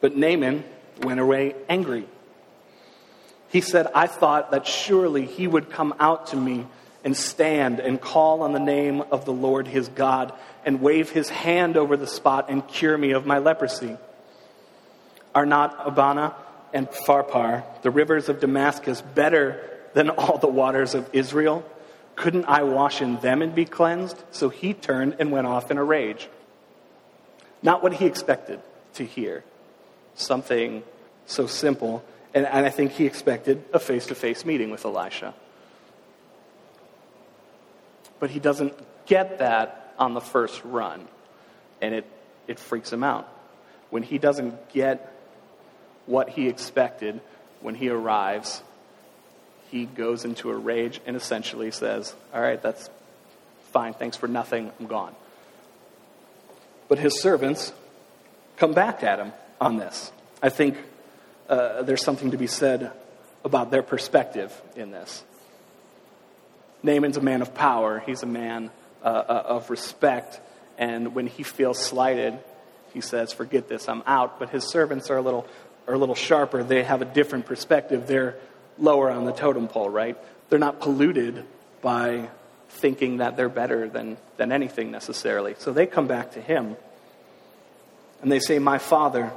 But 0.00 0.16
Naaman 0.16 0.64
went 1.02 1.20
away 1.20 1.54
angry. 1.68 2.06
He 3.48 3.60
said, 3.60 3.88
I 3.94 4.06
thought 4.06 4.50
that 4.50 4.66
surely 4.66 5.26
he 5.26 5.46
would 5.46 5.70
come 5.70 5.94
out 6.00 6.28
to 6.28 6.36
me 6.36 6.66
and 7.04 7.16
stand 7.16 7.80
and 7.80 8.00
call 8.00 8.42
on 8.42 8.52
the 8.52 8.58
name 8.58 9.00
of 9.00 9.24
the 9.24 9.32
Lord 9.32 9.66
his 9.66 9.88
God 9.88 10.32
and 10.64 10.80
wave 10.80 11.10
his 11.10 11.28
hand 11.28 11.76
over 11.76 11.96
the 11.96 12.06
spot 12.06 12.46
and 12.48 12.66
cure 12.66 12.96
me 12.96 13.12
of 13.12 13.26
my 13.26 13.38
leprosy. 13.38 13.96
Are 15.34 15.46
not 15.46 15.76
Abana 15.86 16.34
and 16.72 16.88
Pharpar, 16.88 17.64
the 17.82 17.90
rivers 17.90 18.28
of 18.28 18.40
Damascus, 18.40 19.00
better 19.00 19.60
than 19.94 20.10
all 20.10 20.38
the 20.38 20.46
waters 20.46 20.94
of 20.94 21.08
Israel? 21.12 21.64
Couldn't 22.16 22.46
I 22.46 22.62
wash 22.62 23.02
in 23.02 23.16
them 23.20 23.42
and 23.42 23.54
be 23.54 23.64
cleansed? 23.64 24.22
So 24.30 24.48
he 24.48 24.74
turned 24.74 25.16
and 25.18 25.30
went 25.30 25.46
off 25.46 25.70
in 25.70 25.78
a 25.78 25.84
rage. 25.84 26.28
Not 27.62 27.82
what 27.82 27.94
he 27.94 28.06
expected 28.06 28.60
to 28.94 29.04
hear. 29.04 29.44
Something 30.14 30.82
so 31.26 31.46
simple. 31.46 32.04
And, 32.34 32.46
and 32.46 32.64
I 32.64 32.70
think 32.70 32.92
he 32.92 33.06
expected 33.06 33.64
a 33.72 33.78
face 33.78 34.06
to 34.06 34.14
face 34.14 34.44
meeting 34.44 34.70
with 34.70 34.84
Elisha. 34.84 35.34
But 38.18 38.30
he 38.30 38.40
doesn't 38.40 38.74
get 39.06 39.38
that 39.38 39.94
on 39.98 40.14
the 40.14 40.20
first 40.20 40.62
run. 40.64 41.06
And 41.82 41.94
it, 41.94 42.06
it 42.46 42.58
freaks 42.58 42.92
him 42.92 43.04
out. 43.04 43.28
When 43.90 44.02
he 44.02 44.18
doesn't 44.18 44.72
get 44.72 45.15
what 46.06 46.30
he 46.30 46.48
expected 46.48 47.20
when 47.60 47.74
he 47.74 47.88
arrives, 47.88 48.62
he 49.70 49.84
goes 49.84 50.24
into 50.24 50.50
a 50.50 50.56
rage 50.56 51.00
and 51.06 51.16
essentially 51.16 51.70
says, 51.70 52.14
All 52.32 52.40
right, 52.40 52.60
that's 52.60 52.88
fine. 53.72 53.94
Thanks 53.94 54.16
for 54.16 54.28
nothing. 54.28 54.72
I'm 54.80 54.86
gone. 54.86 55.14
But 56.88 56.98
his 56.98 57.20
servants 57.20 57.72
come 58.56 58.72
back 58.72 59.02
at 59.02 59.18
him 59.18 59.32
on 59.60 59.76
this. 59.76 60.12
I 60.42 60.48
think 60.48 60.76
uh, 61.48 61.82
there's 61.82 62.04
something 62.04 62.30
to 62.30 62.36
be 62.36 62.46
said 62.46 62.92
about 63.44 63.70
their 63.70 63.82
perspective 63.82 64.52
in 64.76 64.90
this. 64.90 65.24
Naaman's 66.82 67.16
a 67.16 67.20
man 67.20 67.42
of 67.42 67.54
power, 67.54 68.02
he's 68.04 68.22
a 68.22 68.26
man 68.26 68.70
uh, 69.02 69.06
uh, 69.06 69.42
of 69.46 69.70
respect, 69.70 70.40
and 70.78 71.14
when 71.14 71.26
he 71.26 71.42
feels 71.42 71.78
slighted, 71.78 72.38
he 72.92 73.00
says, 73.00 73.32
Forget 73.32 73.68
this, 73.68 73.88
I'm 73.88 74.02
out. 74.06 74.38
But 74.38 74.50
his 74.50 74.64
servants 74.64 75.10
are 75.10 75.16
a 75.16 75.22
little, 75.22 75.46
are 75.86 75.94
a 75.94 75.98
little 75.98 76.14
sharper. 76.14 76.62
They 76.62 76.82
have 76.82 77.02
a 77.02 77.04
different 77.04 77.46
perspective. 77.46 78.06
They're 78.06 78.36
lower 78.78 79.10
on 79.10 79.24
the 79.24 79.32
totem 79.32 79.68
pole, 79.68 79.88
right? 79.88 80.16
They're 80.48 80.58
not 80.58 80.80
polluted 80.80 81.44
by 81.80 82.28
thinking 82.68 83.18
that 83.18 83.36
they're 83.36 83.48
better 83.48 83.88
than, 83.88 84.16
than 84.36 84.52
anything 84.52 84.90
necessarily. 84.90 85.54
So 85.58 85.72
they 85.72 85.86
come 85.86 86.06
back 86.06 86.32
to 86.32 86.40
him 86.40 86.76
and 88.22 88.30
they 88.30 88.40
say, 88.40 88.58
My 88.58 88.78
father, 88.78 89.32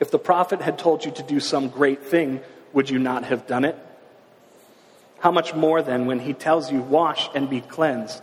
if 0.00 0.10
the 0.10 0.18
prophet 0.18 0.60
had 0.60 0.78
told 0.78 1.04
you 1.04 1.10
to 1.12 1.22
do 1.22 1.40
some 1.40 1.68
great 1.68 2.02
thing, 2.04 2.40
would 2.72 2.90
you 2.90 2.98
not 2.98 3.24
have 3.24 3.46
done 3.46 3.64
it? 3.64 3.76
How 5.18 5.30
much 5.30 5.54
more 5.54 5.82
then 5.82 6.06
when 6.06 6.20
he 6.20 6.32
tells 6.32 6.70
you, 6.70 6.80
Wash 6.80 7.28
and 7.34 7.48
be 7.48 7.60
cleansed? 7.60 8.22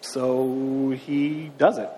So 0.00 0.90
he 0.90 1.50
does 1.58 1.78
it. 1.78 1.90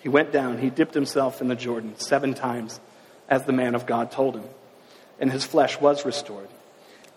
He 0.00 0.08
went 0.08 0.32
down, 0.32 0.58
he 0.58 0.70
dipped 0.70 0.94
himself 0.94 1.40
in 1.40 1.48
the 1.48 1.56
Jordan 1.56 1.98
seven 1.98 2.34
times, 2.34 2.80
as 3.28 3.44
the 3.44 3.52
man 3.52 3.74
of 3.74 3.86
God 3.86 4.10
told 4.10 4.36
him, 4.36 4.44
and 5.18 5.32
his 5.32 5.44
flesh 5.44 5.80
was 5.80 6.04
restored, 6.04 6.48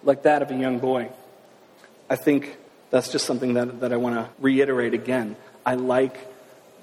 like 0.04 0.24
that 0.24 0.42
of 0.42 0.50
a 0.52 0.56
young 0.56 0.80
boy. 0.80 1.10
I 2.10 2.16
think 2.16 2.58
that's 2.90 3.12
just 3.12 3.26
something 3.26 3.54
that, 3.54 3.82
that 3.82 3.94
I 3.94 3.98
want 3.98 4.16
to 4.16 4.30
reiterate 4.40 4.94
again. 4.94 5.36
I 5.66 5.76
like 5.76 6.18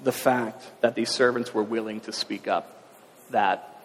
the 0.03 0.11
fact 0.11 0.63
that 0.81 0.95
these 0.95 1.09
servants 1.09 1.53
were 1.53 1.63
willing 1.63 1.99
to 2.01 2.13
speak 2.13 2.47
up, 2.47 2.81
that 3.31 3.81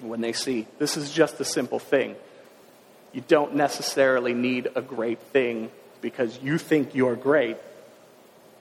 when 0.00 0.20
they 0.20 0.32
see 0.32 0.66
this 0.78 0.96
is 0.96 1.12
just 1.12 1.40
a 1.40 1.44
simple 1.44 1.78
thing, 1.78 2.16
you 3.12 3.22
don't 3.28 3.54
necessarily 3.54 4.32
need 4.32 4.68
a 4.74 4.80
great 4.80 5.20
thing 5.20 5.70
because 6.00 6.38
you 6.42 6.58
think 6.58 6.94
you're 6.94 7.16
great. 7.16 7.58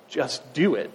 Just 0.09 0.53
do 0.53 0.75
it. 0.75 0.91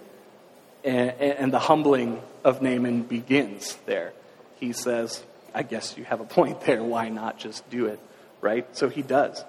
And, 0.83 1.11
and 1.19 1.53
the 1.53 1.59
humbling 1.59 2.21
of 2.43 2.61
Naaman 2.61 3.03
begins 3.03 3.77
there. 3.85 4.13
He 4.59 4.73
says, 4.73 5.23
I 5.53 5.63
guess 5.63 5.97
you 5.97 6.03
have 6.05 6.19
a 6.19 6.25
point 6.25 6.61
there. 6.61 6.83
Why 6.83 7.09
not 7.09 7.39
just 7.39 7.69
do 7.69 7.87
it? 7.87 7.99
Right? 8.41 8.65
So 8.77 8.89
he 8.89 9.01
does. 9.01 9.43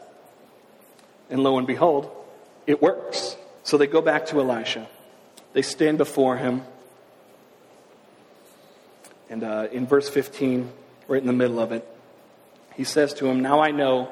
And 1.31 1.43
lo 1.43 1.59
and 1.59 1.67
behold, 1.67 2.11
it 2.67 2.81
works. 2.81 3.37
So 3.63 3.77
they 3.77 3.87
go 3.87 4.01
back 4.01 4.27
to 4.27 4.41
Elisha. 4.41 4.89
They 5.53 5.63
stand 5.63 5.99
before 5.99 6.37
him. 6.37 6.63
And 9.31 9.45
uh, 9.45 9.69
in 9.71 9.87
verse 9.87 10.09
15, 10.09 10.71
right 11.07 11.21
in 11.21 11.27
the 11.27 11.33
middle 11.33 11.61
of 11.61 11.73
it, 11.73 11.87
he 12.75 12.85
says 12.85 13.13
to 13.15 13.27
him, 13.27 13.41
Now 13.41 13.61
I 13.61 13.71
know 13.71 14.11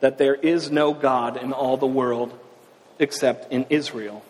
that 0.00 0.18
there 0.18 0.34
is 0.34 0.70
no 0.70 0.94
God 0.94 1.36
in 1.36 1.52
all 1.52 1.76
the 1.76 1.86
world 1.86 2.38
except 2.98 3.52
in 3.52 3.66
Israel. 3.68 4.24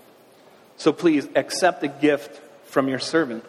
So 0.76 0.92
please 0.92 1.28
accept 1.34 1.82
a 1.82 1.88
gift 1.88 2.40
from 2.66 2.88
your 2.88 2.98
servant. 2.98 3.44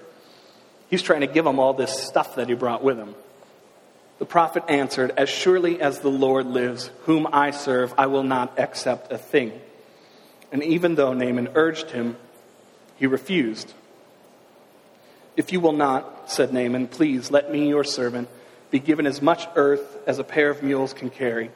He's 0.89 1.01
trying 1.01 1.21
to 1.21 1.27
give 1.27 1.45
him 1.45 1.59
all 1.59 1.73
this 1.73 1.91
stuff 1.91 2.35
that 2.35 2.47
he 2.47 2.55
brought 2.55 2.83
with 2.83 2.97
him. 2.97 3.15
The 4.19 4.25
prophet 4.25 4.63
answered, 4.67 5.11
As 5.17 5.29
surely 5.29 5.81
as 5.81 5.99
the 5.99 6.09
Lord 6.09 6.47
lives, 6.47 6.89
whom 7.03 7.27
I 7.31 7.51
serve, 7.51 7.93
I 7.97 8.07
will 8.07 8.23
not 8.23 8.57
accept 8.57 9.11
a 9.11 9.17
thing. 9.17 9.51
And 10.51 10.63
even 10.63 10.95
though 10.95 11.13
Naaman 11.13 11.49
urged 11.55 11.91
him, 11.91 12.15
he 12.95 13.05
refused. 13.05 13.73
If 15.35 15.51
you 15.51 15.59
will 15.59 15.73
not, 15.73 16.31
said 16.31 16.51
Naaman, 16.51 16.87
please 16.87 17.29
let 17.29 17.51
me, 17.51 17.67
your 17.67 17.83
servant, 17.83 18.29
be 18.71 18.79
given 18.79 19.05
as 19.05 19.21
much 19.21 19.47
earth 19.55 19.97
as 20.07 20.19
a 20.19 20.23
pair 20.23 20.49
of 20.49 20.63
mules 20.63 20.93
can 20.93 21.09
carry. 21.09 21.51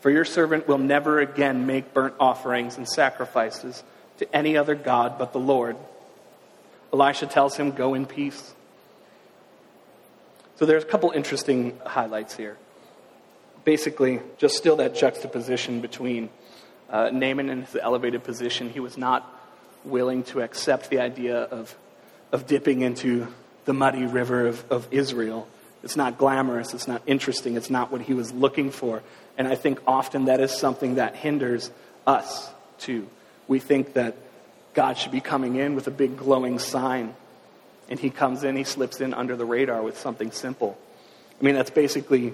For 0.00 0.10
your 0.10 0.24
servant 0.24 0.68
will 0.68 0.78
never 0.78 1.20
again 1.20 1.66
make 1.66 1.92
burnt 1.92 2.14
offerings 2.18 2.76
and 2.76 2.88
sacrifices 2.88 3.82
to 4.18 4.36
any 4.36 4.56
other 4.56 4.74
God 4.74 5.18
but 5.18 5.32
the 5.32 5.38
Lord. 5.38 5.76
Elisha 6.92 7.26
tells 7.26 7.56
him, 7.56 7.72
Go 7.72 7.94
in 7.94 8.06
peace. 8.06 8.54
So 10.56 10.64
there's 10.64 10.84
a 10.84 10.86
couple 10.86 11.10
interesting 11.10 11.78
highlights 11.84 12.36
here. 12.36 12.56
Basically, 13.64 14.20
just 14.38 14.56
still 14.56 14.76
that 14.76 14.94
juxtaposition 14.94 15.80
between 15.80 16.30
uh, 16.88 17.10
Naaman 17.10 17.50
and 17.50 17.64
his 17.64 17.76
elevated 17.76 18.24
position. 18.24 18.70
He 18.70 18.80
was 18.80 18.96
not 18.96 19.30
willing 19.84 20.22
to 20.24 20.40
accept 20.40 20.88
the 20.88 21.00
idea 21.00 21.36
of, 21.36 21.76
of 22.32 22.46
dipping 22.46 22.80
into 22.80 23.28
the 23.64 23.74
muddy 23.74 24.06
river 24.06 24.46
of, 24.46 24.64
of 24.70 24.88
Israel. 24.90 25.46
It's 25.82 25.96
not 25.96 26.18
glamorous, 26.18 26.74
it's 26.74 26.88
not 26.88 27.02
interesting, 27.06 27.56
it's 27.56 27.70
not 27.70 27.92
what 27.92 28.00
he 28.00 28.14
was 28.14 28.32
looking 28.32 28.70
for. 28.70 29.02
And 29.36 29.46
I 29.46 29.54
think 29.54 29.80
often 29.86 30.26
that 30.26 30.40
is 30.40 30.50
something 30.50 30.96
that 30.96 31.14
hinders 31.14 31.70
us 32.06 32.50
too. 32.78 33.08
We 33.48 33.58
think 33.58 33.94
that 33.94 34.16
God 34.74 34.98
should 34.98 35.12
be 35.12 35.20
coming 35.20 35.56
in 35.56 35.74
with 35.74 35.86
a 35.86 35.90
big 35.90 36.16
glowing 36.16 36.58
sign 36.58 37.14
and 37.88 37.98
he 37.98 38.10
comes 38.10 38.44
in, 38.44 38.56
he 38.56 38.64
slips 38.64 39.00
in 39.00 39.14
under 39.14 39.36
the 39.36 39.44
radar 39.44 39.82
with 39.82 39.98
something 39.98 40.32
simple. 40.32 40.76
I 41.40 41.44
mean, 41.44 41.54
that's 41.54 41.70
basically 41.70 42.32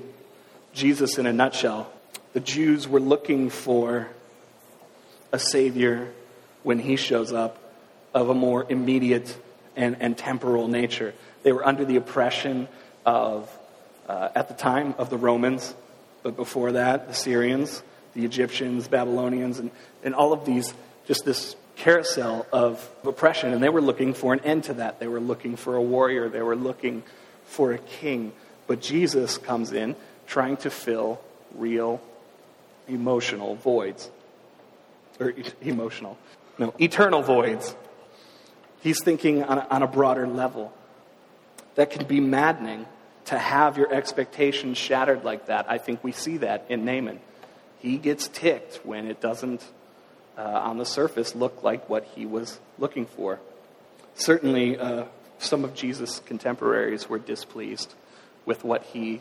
Jesus 0.72 1.18
in 1.18 1.27
a 1.27 1.33
nutshell. 1.33 1.92
The 2.33 2.40
Jews 2.40 2.88
were 2.88 3.01
looking 3.01 3.51
for 3.51 4.09
a 5.31 5.38
Savior 5.38 6.11
when 6.62 6.79
he 6.79 6.96
shows 6.96 7.33
up 7.33 7.59
of 8.14 8.29
a 8.29 8.35
more 8.35 8.64
immediate 8.68 9.37
and, 9.77 9.96
and 10.01 10.16
temporal 10.16 10.68
nature. 10.68 11.14
They 11.42 11.53
were 11.53 11.66
under 11.66 11.85
the 11.85 11.96
oppression 11.96 12.68
of, 13.05 13.51
uh, 14.09 14.29
at 14.35 14.48
the 14.48 14.55
time, 14.55 14.94
of 14.96 15.11
the 15.11 15.18
Romans, 15.18 15.75
but 16.22 16.37
before 16.37 16.72
that, 16.72 17.09
the 17.09 17.14
Syrians, 17.14 17.83
the 18.14 18.25
Egyptians, 18.25 18.88
Babylonians, 18.88 19.59
and, 19.59 19.70
and 20.03 20.14
all 20.14 20.33
of 20.33 20.46
these, 20.46 20.72
just 21.07 21.25
this 21.25 21.57
carousel 21.77 22.47
of 22.53 22.88
oppression, 23.05 23.53
and 23.53 23.62
they 23.62 23.69
were 23.69 23.81
looking 23.81 24.15
for 24.15 24.33
an 24.33 24.41
end 24.41 24.65
to 24.65 24.75
that. 24.75 25.01
They 25.01 25.09
were 25.09 25.21
looking 25.21 25.57
for 25.57 25.77
a 25.77 25.83
warrior, 25.83 26.29
they 26.29 26.43
were 26.43 26.57
looking 26.57 27.03
for 27.45 27.73
a 27.73 27.79
king. 27.79 28.33
But 28.67 28.81
Jesus 28.81 29.38
comes 29.38 29.73
in 29.73 29.97
trying 30.27 30.57
to 30.59 30.71
fill 30.71 31.21
real 31.55 32.01
emotional 32.88 33.57
voids. 33.57 34.11
Or 35.21 35.35
emotional, 35.61 36.19
no, 36.59 36.75
eternal 36.81 37.23
voids. 37.23 37.77
He's 38.83 39.03
thinking 39.03 39.45
on 39.45 39.59
a, 39.59 39.67
on 39.71 39.83
a 39.83 39.87
broader 39.87 40.27
level. 40.27 40.73
That 41.75 41.91
can 41.91 42.07
be 42.07 42.21
maddening 42.21 42.87
to 43.27 43.38
have 43.38 43.79
your 43.79 43.93
expectations 43.93 44.79
shattered 44.79 45.25
like 45.25 45.47
that. 45.47 45.67
I 45.71 45.79
think 45.79 46.03
we 46.03 46.12
see 46.12 46.38
that 46.38 46.67
in 46.69 46.85
Naaman. 46.85 47.21
He 47.79 47.99
gets 47.99 48.29
ticked 48.29 48.85
when 48.85 49.07
it 49.07 49.21
doesn't 49.21 49.65
uh, 50.37 50.40
on 50.42 50.79
the 50.79 50.87
surface 50.87 51.35
look 51.35 51.62
like 51.62 51.88
what 51.88 52.05
he 52.14 52.27
was 52.27 52.59
looking 52.79 53.07
for. 53.07 53.38
Certainly, 54.14 54.79
uh, 54.79 55.05
some 55.38 55.64
of 55.64 55.75
Jesus' 55.75 56.21
contemporaries 56.21 57.09
were 57.09 57.18
displeased 57.18 57.95
with 58.45 58.64
what 58.64 58.83
he 58.85 59.21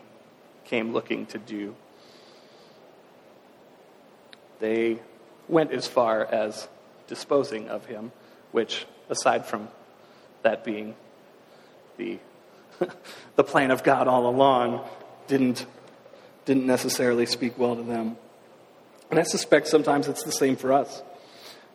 came 0.66 0.94
looking 0.94 1.26
to 1.28 1.38
do. 1.38 1.76
They 4.60 5.00
went 5.48 5.72
as 5.72 5.88
far 5.88 6.24
as 6.24 6.68
disposing 7.08 7.68
of 7.68 7.86
him, 7.86 8.12
which, 8.52 8.86
aside 9.10 9.46
from 9.46 9.68
that 10.44 10.64
being 10.64 10.96
the, 11.98 12.20
the 13.36 13.44
plan 13.44 13.72
of 13.72 13.84
God 13.84 14.08
all 14.08 14.28
along, 14.28 14.88
didn't, 15.28 15.66
didn't 16.46 16.66
necessarily 16.66 17.26
speak 17.26 17.58
well 17.58 17.76
to 17.76 17.84
them. 17.84 18.18
And 19.12 19.20
I 19.20 19.24
suspect 19.24 19.68
sometimes 19.68 20.08
it's 20.08 20.24
the 20.24 20.32
same 20.32 20.56
for 20.56 20.72
us. 20.72 21.04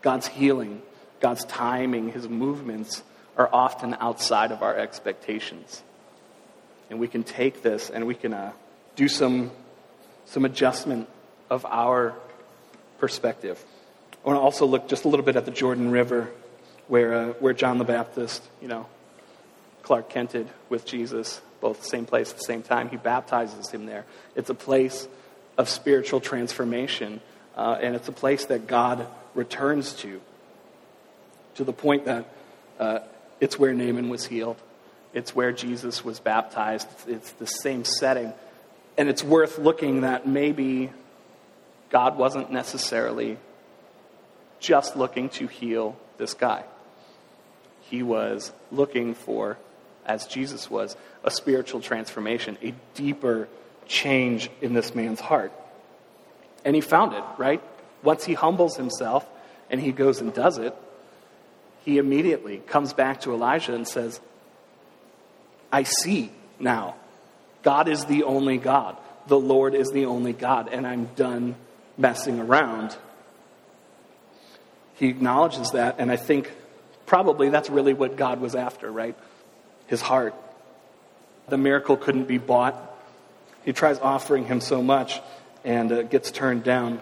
God's 0.01 0.27
healing, 0.27 0.81
God's 1.21 1.45
timing, 1.45 2.13
His 2.13 2.29
movements 2.29 3.03
are 3.37 3.51
often 3.53 3.95
outside 4.01 4.53
of 4.53 4.63
our 4.63 4.75
expectations. 4.75 5.83
And 6.89 6.99
we 6.99 7.09
can 7.09 7.25
take 7.25 7.63
this 7.63 7.91
and 7.91 8.07
we 8.07 8.15
can 8.15 8.33
uh, 8.33 8.53
do 8.95 9.07
some, 9.07 9.51
some 10.25 10.47
adjustment 10.47 11.09
of 11.51 11.67
our 11.67 12.15
perspective. 12.99 13.63
I 14.25 14.29
want 14.29 14.39
to 14.39 14.43
also 14.43 14.65
look 14.65 14.89
just 14.89 15.05
a 15.05 15.09
little 15.09 15.25
bit 15.25 15.37
at 15.37 15.45
the 15.45 15.51
Jordan 15.51 15.91
River 15.91 16.31
where, 16.89 17.13
uh, 17.13 17.27
where 17.35 17.53
John 17.53 17.77
the 17.77 17.85
Baptist, 17.85 18.43
you 18.63 18.69
know, 18.69 18.87
Clark 19.83 20.09
Kented 20.09 20.49
with 20.71 20.87
Jesus, 20.87 21.43
both 21.61 21.83
the 21.83 21.89
same 21.89 22.07
place 22.07 22.31
at 22.31 22.39
the 22.39 22.45
same 22.45 22.63
time. 22.63 22.89
He 22.89 22.97
baptizes 22.97 23.71
him 23.71 23.85
there. 23.85 24.07
It's 24.35 24.49
a 24.49 24.55
place 24.55 25.07
of 25.57 25.69
spiritual 25.69 26.21
transformation. 26.21 27.21
Uh, 27.57 27.79
and 27.81 27.95
it's 27.95 28.09
a 28.09 28.13
place 28.13 28.47
that 28.47 28.67
God 28.67 29.07
returns 29.35 29.95
to, 29.95 30.21
to 31.55 31.65
the 31.65 31.73
point 31.73 32.05
that 32.05 32.27
uh, 32.79 32.99
it's 33.41 33.59
where 33.59 33.73
Naaman 33.73 34.09
was 34.09 34.27
healed. 34.27 34.57
It's 35.15 35.35
where 35.35 35.53
Jesus 35.53 36.05
was 36.05 36.21
baptized. 36.21 36.89
It's, 36.93 37.07
it's 37.07 37.31
the 37.33 37.47
same 37.47 37.85
setting. 37.85 38.33
And 38.99 39.09
it's 39.09 39.25
worth 39.25 39.59
looking 39.59 40.03
that 40.03 40.27
maybe 40.27 40.91
God 41.91 42.19
wasn't 42.19 42.51
necessarily 42.51 43.39
just 44.59 44.97
looking 44.97 45.29
to 45.31 45.47
heal 45.47 45.97
this 46.19 46.35
guy. 46.35 46.65
He 47.83 48.03
was 48.03 48.53
looking 48.73 49.15
for, 49.15 49.59
as 50.05 50.27
Jesus 50.27 50.71
was, 50.71 50.97
a 51.25 51.31
spiritual 51.31 51.81
transformation, 51.81 52.59
a 52.63 52.75
deeper 52.95 53.49
change 53.89 54.51
in 54.61 54.73
this 54.73 54.95
man's 54.95 55.21
heart. 55.21 55.53
And 56.65 56.75
he 56.75 56.81
found 56.81 57.15
it, 57.15 57.25
right? 57.39 57.63
Once 58.03 58.25
he 58.25 58.35
humbles 58.35 58.77
himself 58.77 59.27
and 59.71 59.81
he 59.81 59.93
goes 59.93 60.21
and 60.21 60.33
does 60.35 60.59
it, 60.59 60.75
he 61.85 61.99
immediately 61.99 62.59
comes 62.59 62.93
back 62.93 63.21
to 63.23 63.33
Elijah 63.33 63.75
and 63.75 63.87
says, 63.87 64.21
I 65.73 65.85
see 65.85 66.33
now. 66.59 66.97
God 67.63 67.89
is 67.89 68.05
the 68.05 68.25
only 68.25 68.59
God. 68.59 68.97
The 69.29 69.39
Lord 69.39 69.75
is 69.75 69.91
the 69.91 70.07
only 70.07 70.33
God, 70.33 70.69
and 70.71 70.87
I'm 70.87 71.07
done 71.17 71.57
messing 71.99 72.39
around. 72.39 72.97
He 74.95 75.09
acknowledges 75.09 75.71
that, 75.73 75.97
and 75.99 76.11
I 76.11 76.17
think 76.17 76.51
probably 77.07 77.49
that's 77.51 77.69
really 77.69 77.93
what 77.93 78.17
God 78.17 78.41
was 78.41 78.55
after, 78.55 78.91
right? 78.91 79.17
His 79.87 80.01
heart. 80.01 80.35
The 81.49 81.59
miracle 81.59 81.97
couldn't 81.97 82.29
be 82.29 82.39
bought. 82.39 82.75
He 83.67 83.73
tries 83.73 83.99
offering 83.99 84.47
him 84.47 84.61
so 84.61 84.81
much 84.81 85.21
and 85.65 85.91
uh, 85.91 86.03
gets 86.05 86.31
turned 86.31 86.63
down. 86.63 87.01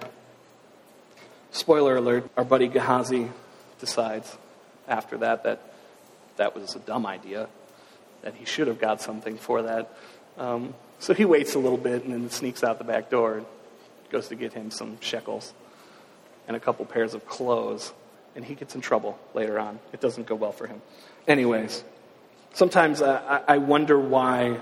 Spoiler 1.52 1.96
alert, 1.96 2.28
our 2.38 2.44
buddy 2.44 2.68
Gehazi 2.68 3.28
decides 3.78 4.36
after 4.88 5.18
that 5.18 5.44
that 5.44 5.60
that 6.36 6.56
was 6.56 6.74
a 6.74 6.78
dumb 6.78 7.06
idea, 7.06 7.48
that 8.22 8.34
he 8.34 8.46
should 8.46 8.66
have 8.66 8.80
got 8.80 9.02
something 9.02 9.36
for 9.36 9.62
that. 9.62 9.94
Um, 10.38 10.74
so 10.98 11.12
he 11.12 11.26
waits 11.26 11.54
a 11.54 11.58
little 11.58 11.78
bit 11.78 12.02
and 12.02 12.12
then 12.12 12.30
sneaks 12.30 12.64
out 12.64 12.78
the 12.78 12.84
back 12.84 13.10
door 13.10 13.36
and 13.36 13.46
goes 14.10 14.28
to 14.28 14.34
get 14.34 14.54
him 14.54 14.70
some 14.70 14.98
shekels 15.00 15.52
and 16.48 16.56
a 16.56 16.60
couple 16.60 16.86
pairs 16.86 17.12
of 17.12 17.28
clothes. 17.28 17.92
And 18.34 18.44
he 18.44 18.54
gets 18.54 18.74
in 18.74 18.80
trouble 18.80 19.18
later 19.34 19.60
on. 19.60 19.78
It 19.92 20.00
doesn't 20.00 20.26
go 20.26 20.34
well 20.34 20.50
for 20.50 20.66
him. 20.66 20.80
Anyways, 21.28 21.84
sometimes 22.54 23.02
uh, 23.02 23.44
I 23.46 23.58
wonder 23.58 24.00
why 24.00 24.58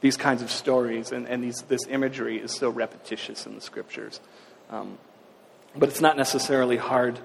these 0.00 0.16
kinds 0.16 0.42
of 0.42 0.50
stories 0.50 1.12
and, 1.12 1.26
and 1.28 1.42
these, 1.42 1.62
this 1.62 1.86
imagery 1.88 2.38
is 2.38 2.52
so 2.52 2.70
repetitious 2.70 3.46
in 3.46 3.54
the 3.54 3.60
scriptures. 3.60 4.20
Um, 4.70 4.98
but 5.76 5.88
it's 5.88 6.00
not 6.00 6.16
necessarily 6.16 6.76
hard 6.76 7.18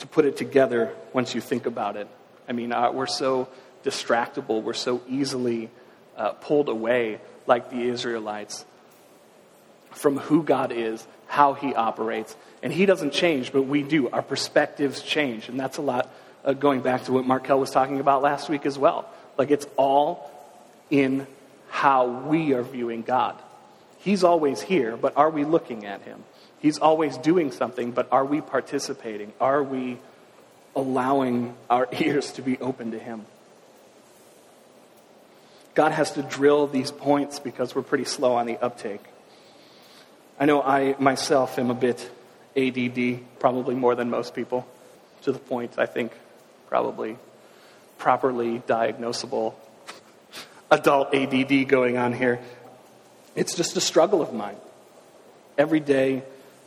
to 0.00 0.06
put 0.06 0.24
it 0.24 0.36
together 0.36 0.94
once 1.12 1.34
you 1.34 1.40
think 1.40 1.66
about 1.66 1.96
it. 1.96 2.08
I 2.48 2.52
mean, 2.52 2.72
uh, 2.72 2.90
we're 2.90 3.06
so 3.06 3.48
distractible, 3.84 4.62
we're 4.62 4.72
so 4.74 5.02
easily 5.08 5.70
uh, 6.16 6.32
pulled 6.32 6.68
away, 6.68 7.20
like 7.46 7.70
the 7.70 7.82
Israelites, 7.82 8.64
from 9.92 10.18
who 10.18 10.42
God 10.42 10.72
is, 10.72 11.06
how 11.26 11.54
He 11.54 11.74
operates. 11.74 12.36
And 12.62 12.72
He 12.72 12.86
doesn't 12.86 13.12
change, 13.12 13.52
but 13.52 13.62
we 13.62 13.82
do. 13.82 14.10
Our 14.10 14.22
perspectives 14.22 15.02
change. 15.02 15.48
And 15.48 15.58
that's 15.58 15.78
a 15.78 15.82
lot 15.82 16.12
uh, 16.44 16.52
going 16.52 16.80
back 16.80 17.04
to 17.04 17.12
what 17.12 17.24
Markel 17.24 17.60
was 17.60 17.70
talking 17.70 18.00
about 18.00 18.22
last 18.22 18.48
week 18.48 18.66
as 18.66 18.78
well. 18.78 19.08
Like, 19.38 19.50
it's 19.50 19.66
all 19.76 20.30
in 20.90 21.26
how 21.70 22.06
we 22.06 22.52
are 22.52 22.62
viewing 22.62 23.02
God. 23.02 23.36
He's 23.98 24.24
always 24.24 24.60
here, 24.60 24.96
but 24.96 25.16
are 25.16 25.30
we 25.30 25.44
looking 25.44 25.86
at 25.86 26.02
Him? 26.02 26.22
He's 26.58 26.78
always 26.78 27.16
doing 27.16 27.52
something, 27.52 27.92
but 27.92 28.08
are 28.12 28.24
we 28.24 28.40
participating? 28.40 29.32
Are 29.40 29.62
we 29.62 29.98
allowing 30.76 31.54
our 31.70 31.88
ears 32.00 32.32
to 32.32 32.42
be 32.42 32.58
open 32.58 32.90
to 32.90 32.98
Him? 32.98 33.24
God 35.74 35.92
has 35.92 36.12
to 36.12 36.22
drill 36.22 36.66
these 36.66 36.90
points 36.90 37.38
because 37.38 37.74
we're 37.74 37.82
pretty 37.82 38.04
slow 38.04 38.34
on 38.34 38.46
the 38.46 38.58
uptake. 38.58 39.02
I 40.38 40.44
know 40.44 40.60
I 40.60 40.96
myself 40.98 41.58
am 41.58 41.70
a 41.70 41.74
bit 41.74 42.10
ADD, 42.56 43.20
probably 43.38 43.74
more 43.74 43.94
than 43.94 44.10
most 44.10 44.34
people, 44.34 44.66
to 45.22 45.32
the 45.32 45.38
point 45.38 45.78
I 45.78 45.86
think 45.86 46.12
probably 46.68 47.16
properly 47.98 48.60
diagnosable 48.60 49.54
adult 50.70 51.14
ADD 51.14 51.68
going 51.68 51.96
on 51.96 52.12
here. 52.12 52.40
It's 53.34 53.54
just 53.54 53.76
a 53.76 53.80
struggle 53.80 54.22
of 54.22 54.32
mine. 54.32 54.56
Every 55.58 55.80
day, 55.80 56.22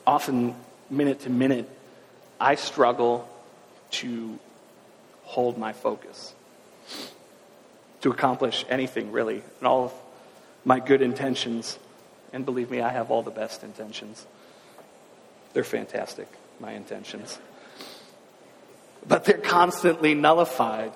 often 0.06 0.56
minute 0.90 1.22
to 1.22 1.30
minute, 1.30 1.70
I 2.40 2.56
struggle 2.56 3.28
to 3.92 4.40
hold 5.24 5.58
my 5.58 5.74
focus 5.74 6.34
to 8.02 8.12
accomplish 8.12 8.66
anything, 8.70 9.12
really. 9.12 9.42
And 9.60 9.68
all 9.68 9.86
of 9.86 9.94
my 10.66 10.80
good 10.80 11.02
intentions, 11.02 11.80
and 12.34 12.46
believe 12.46 12.70
me, 12.70 12.82
I 12.82 12.90
have 12.90 13.12
all 13.12 13.24
the 13.24 13.32
best 13.32 13.64
intentions. 13.64 14.26
They're 15.54 15.64
fantastic, 15.64 16.28
my 16.60 16.74
intentions. 16.74 17.40
But 19.08 19.26
they're 19.26 19.38
constantly 19.38 20.16
nullified 20.16 20.92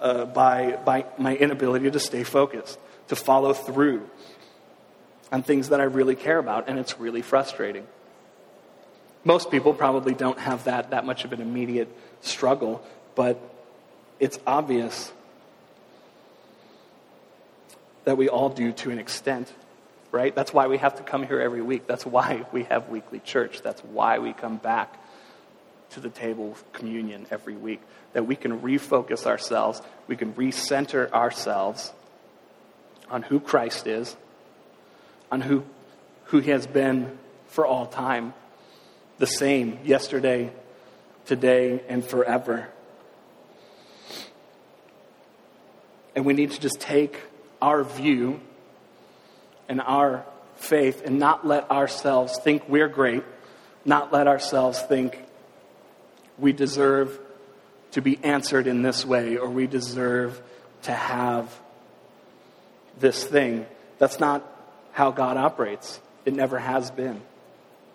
uh, 0.00 0.24
by, 0.24 0.78
by 0.84 1.04
my 1.18 1.36
inability 1.36 1.90
to 1.90 2.00
stay 2.00 2.24
focused, 2.24 2.78
to 3.08 3.16
follow 3.16 3.52
through 3.52 4.08
on 5.30 5.42
things 5.42 5.68
that 5.68 5.80
I 5.80 5.84
really 5.84 6.16
care 6.16 6.38
about, 6.38 6.68
and 6.68 6.78
it's 6.78 6.98
really 6.98 7.22
frustrating. 7.22 7.86
Most 9.24 9.50
people 9.50 9.74
probably 9.74 10.14
don't 10.14 10.38
have 10.38 10.64
that, 10.64 10.90
that 10.90 11.04
much 11.04 11.24
of 11.24 11.32
an 11.32 11.40
immediate 11.40 11.88
struggle, 12.22 12.82
but 13.14 13.38
it's 14.18 14.38
obvious 14.46 15.12
that 18.04 18.16
we 18.16 18.28
all 18.28 18.48
do 18.48 18.72
to 18.72 18.90
an 18.90 18.98
extent, 18.98 19.52
right? 20.10 20.34
That's 20.34 20.52
why 20.52 20.66
we 20.66 20.78
have 20.78 20.96
to 20.96 21.02
come 21.02 21.26
here 21.26 21.40
every 21.40 21.62
week. 21.62 21.86
That's 21.86 22.06
why 22.06 22.46
we 22.50 22.64
have 22.64 22.88
weekly 22.88 23.20
church. 23.20 23.62
That's 23.62 23.82
why 23.84 24.18
we 24.18 24.32
come 24.32 24.56
back 24.56 24.96
to 25.90 26.00
the 26.00 26.08
table 26.08 26.52
of 26.52 26.72
communion 26.72 27.26
every 27.30 27.56
week. 27.56 27.80
That 28.12 28.26
we 28.26 28.36
can 28.36 28.60
refocus 28.60 29.26
ourselves, 29.26 29.80
we 30.06 30.16
can 30.16 30.32
recenter 30.34 31.10
ourselves 31.12 31.92
on 33.08 33.22
who 33.22 33.40
Christ 33.40 33.86
is, 33.86 34.16
on 35.30 35.40
who, 35.40 35.64
who 36.24 36.40
He 36.40 36.50
has 36.50 36.66
been 36.66 37.18
for 37.48 37.66
all 37.66 37.86
time, 37.86 38.34
the 39.18 39.26
same 39.26 39.78
yesterday, 39.84 40.52
today, 41.26 41.82
and 41.88 42.04
forever. 42.04 42.68
And 46.14 46.24
we 46.24 46.32
need 46.32 46.52
to 46.52 46.60
just 46.60 46.80
take 46.80 47.18
our 47.60 47.84
view 47.84 48.40
and 49.68 49.80
our 49.80 50.24
faith 50.56 51.02
and 51.04 51.18
not 51.18 51.46
let 51.46 51.70
ourselves 51.70 52.38
think 52.38 52.68
we're 52.68 52.88
great, 52.88 53.24
not 53.84 54.12
let 54.12 54.26
ourselves 54.26 54.80
think 54.82 55.24
we 56.40 56.52
deserve 56.52 57.18
to 57.92 58.02
be 58.02 58.18
answered 58.22 58.66
in 58.66 58.82
this 58.82 59.04
way 59.04 59.36
or 59.36 59.48
we 59.48 59.66
deserve 59.66 60.40
to 60.82 60.92
have 60.92 61.54
this 62.98 63.24
thing. 63.24 63.66
That's 63.98 64.20
not 64.20 64.44
how 64.92 65.10
God 65.10 65.36
operates. 65.36 66.00
It 66.24 66.34
never 66.34 66.58
has 66.58 66.90
been. 66.90 67.20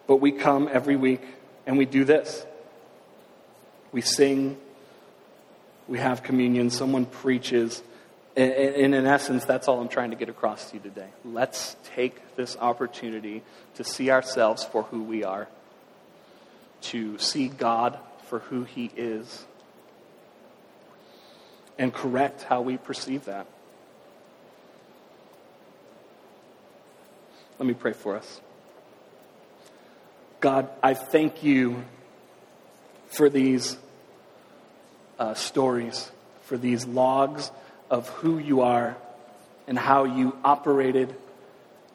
But 0.08 0.18
we 0.18 0.32
come 0.32 0.70
every 0.72 0.96
week 0.96 1.22
and 1.66 1.78
we 1.78 1.86
do 1.86 2.04
this. 2.04 2.46
We 3.92 4.02
sing, 4.02 4.58
we 5.88 6.00
have 6.00 6.22
communion, 6.22 6.70
someone 6.70 7.06
preaches 7.06 7.82
and 8.38 8.94
in 8.94 9.06
essence, 9.06 9.46
that's 9.46 9.70
all 9.70 9.80
I'm 9.80 9.88
trying 9.88 10.10
to 10.10 10.18
get 10.18 10.28
across 10.28 10.70
to 10.70 10.76
you 10.76 10.82
today. 10.82 11.08
Let's 11.24 11.78
take 11.96 12.36
this 12.36 12.58
opportunity 12.58 13.44
to 13.76 13.86
see 13.86 14.12
ourselves 14.12 14.64
for 14.66 14.84
who 14.84 15.04
we 15.04 15.24
are, 15.24 15.48
to 16.82 17.18
see 17.18 17.48
God 17.48 17.98
for 18.26 18.40
who 18.40 18.64
He 18.64 18.92
is, 18.96 19.46
and 21.78 21.94
correct 21.94 22.44
how 22.44 22.62
we 22.62 22.78
perceive 22.78 23.26
that. 23.26 23.48
Let 27.58 27.68
me 27.68 27.74
pray 27.74 27.94
for 27.94 28.16
us. 28.16 28.42
God, 30.42 30.70
I 30.84 30.94
thank 30.94 31.44
you 31.44 31.84
for 33.08 33.30
these 33.30 33.78
uh, 35.18 35.34
stories, 35.34 36.12
for 36.44 36.58
these 36.58 36.86
logs 36.86 37.52
of 37.90 38.10
who 38.10 38.38
you 38.38 38.62
are 38.62 38.98
and 39.68 39.80
how 39.80 40.04
you 40.04 40.38
operated 40.44 41.16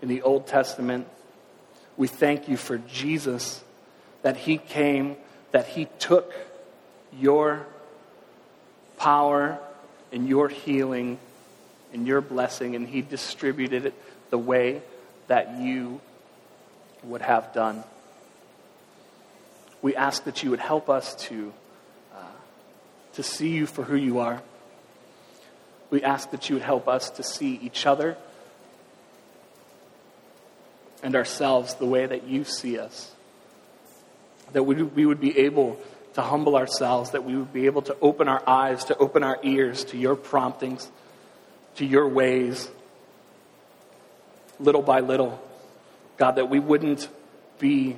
in 0.02 0.08
the 0.08 0.22
Old 0.22 0.46
Testament. 0.46 1.06
We 1.96 2.08
thank 2.08 2.48
you 2.48 2.56
for 2.56 2.78
Jesus, 2.78 3.62
that 4.22 4.36
he 4.36 4.56
came, 4.58 5.16
that 5.52 5.66
he 5.66 5.86
took 5.98 6.32
your 7.18 7.66
power 8.98 9.58
and 10.12 10.28
your 10.28 10.48
healing 10.48 11.18
and 11.92 12.06
your 12.06 12.20
blessing, 12.20 12.76
and 12.76 12.86
he 12.86 13.02
distributed 13.02 13.86
it 13.86 13.94
the 14.30 14.38
way 14.38 14.82
that 15.26 15.60
you 15.60 16.00
would 17.02 17.22
have 17.22 17.52
done. 17.52 17.82
We 19.82 19.96
ask 19.96 20.24
that 20.24 20.42
you 20.42 20.50
would 20.50 20.60
help 20.60 20.88
us 20.88 21.14
to, 21.26 21.52
uh, 22.14 22.22
to 23.14 23.22
see 23.22 23.48
you 23.48 23.66
for 23.66 23.82
who 23.82 23.96
you 23.96 24.18
are 24.18 24.42
we 25.90 26.02
ask 26.04 26.30
that 26.30 26.48
you 26.48 26.54
would 26.56 26.62
help 26.62 26.88
us 26.88 27.10
to 27.10 27.22
see 27.22 27.58
each 27.62 27.84
other 27.84 28.16
and 31.02 31.16
ourselves 31.16 31.74
the 31.74 31.86
way 31.86 32.06
that 32.06 32.24
you 32.24 32.44
see 32.44 32.78
us. 32.78 33.12
That 34.52 34.62
we, 34.62 34.82
we 34.82 35.06
would 35.06 35.20
be 35.20 35.38
able 35.38 35.78
to 36.14 36.22
humble 36.22 36.56
ourselves, 36.56 37.10
that 37.10 37.24
we 37.24 37.36
would 37.36 37.52
be 37.52 37.66
able 37.66 37.82
to 37.82 37.96
open 38.00 38.28
our 38.28 38.42
eyes, 38.48 38.84
to 38.86 38.96
open 38.98 39.22
our 39.22 39.38
ears 39.42 39.84
to 39.84 39.96
your 39.96 40.16
promptings, 40.16 40.90
to 41.76 41.84
your 41.84 42.08
ways, 42.08 42.70
little 44.58 44.82
by 44.82 45.00
little. 45.00 45.40
God, 46.16 46.32
that 46.32 46.50
we 46.50 46.58
wouldn't 46.58 47.08
be 47.58 47.96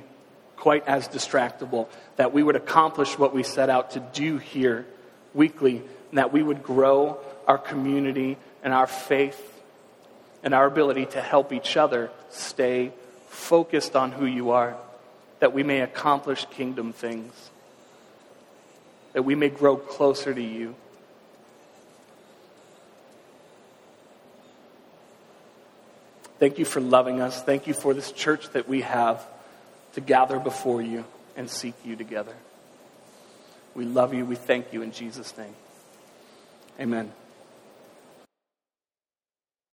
quite 0.55 0.87
as 0.87 1.07
distractible, 1.07 1.87
that 2.15 2.33
we 2.33 2.43
would 2.43 2.55
accomplish 2.55 3.17
what 3.17 3.33
we 3.33 3.43
set 3.43 3.69
out 3.69 3.91
to 3.91 3.99
do 3.99 4.37
here 4.37 4.85
weekly, 5.33 5.81
and 6.09 6.17
that 6.17 6.31
we 6.31 6.43
would 6.43 6.63
grow 6.63 7.17
our 7.47 7.57
community 7.57 8.37
and 8.63 8.73
our 8.73 8.87
faith 8.87 9.49
and 10.43 10.53
our 10.53 10.65
ability 10.65 11.05
to 11.07 11.21
help 11.21 11.51
each 11.51 11.75
other 11.75 12.11
stay 12.29 12.91
focused 13.27 13.95
on 13.95 14.11
who 14.11 14.25
you 14.25 14.51
are, 14.51 14.77
that 15.43 15.51
we 15.51 15.61
may 15.61 15.81
accomplish 15.81 16.45
kingdom 16.51 16.93
things, 16.93 17.49
that 19.11 19.23
we 19.23 19.35
may 19.35 19.49
grow 19.49 19.75
closer 19.75 20.33
to 20.33 20.41
you. 20.41 20.73
Thank 26.39 26.59
you 26.59 26.63
for 26.63 26.79
loving 26.79 27.19
us. 27.19 27.43
Thank 27.43 27.67
you 27.67 27.73
for 27.73 27.93
this 27.93 28.13
church 28.13 28.51
that 28.51 28.69
we 28.69 28.83
have 28.83 29.21
to 29.95 29.99
gather 29.99 30.39
before 30.39 30.81
you 30.81 31.03
and 31.35 31.49
seek 31.49 31.75
you 31.83 31.97
together. 31.97 32.35
We 33.75 33.83
love 33.83 34.13
you. 34.13 34.25
We 34.25 34.37
thank 34.37 34.71
you 34.71 34.81
in 34.81 34.93
Jesus' 34.93 35.37
name. 35.37 35.55
Amen. 36.79 37.11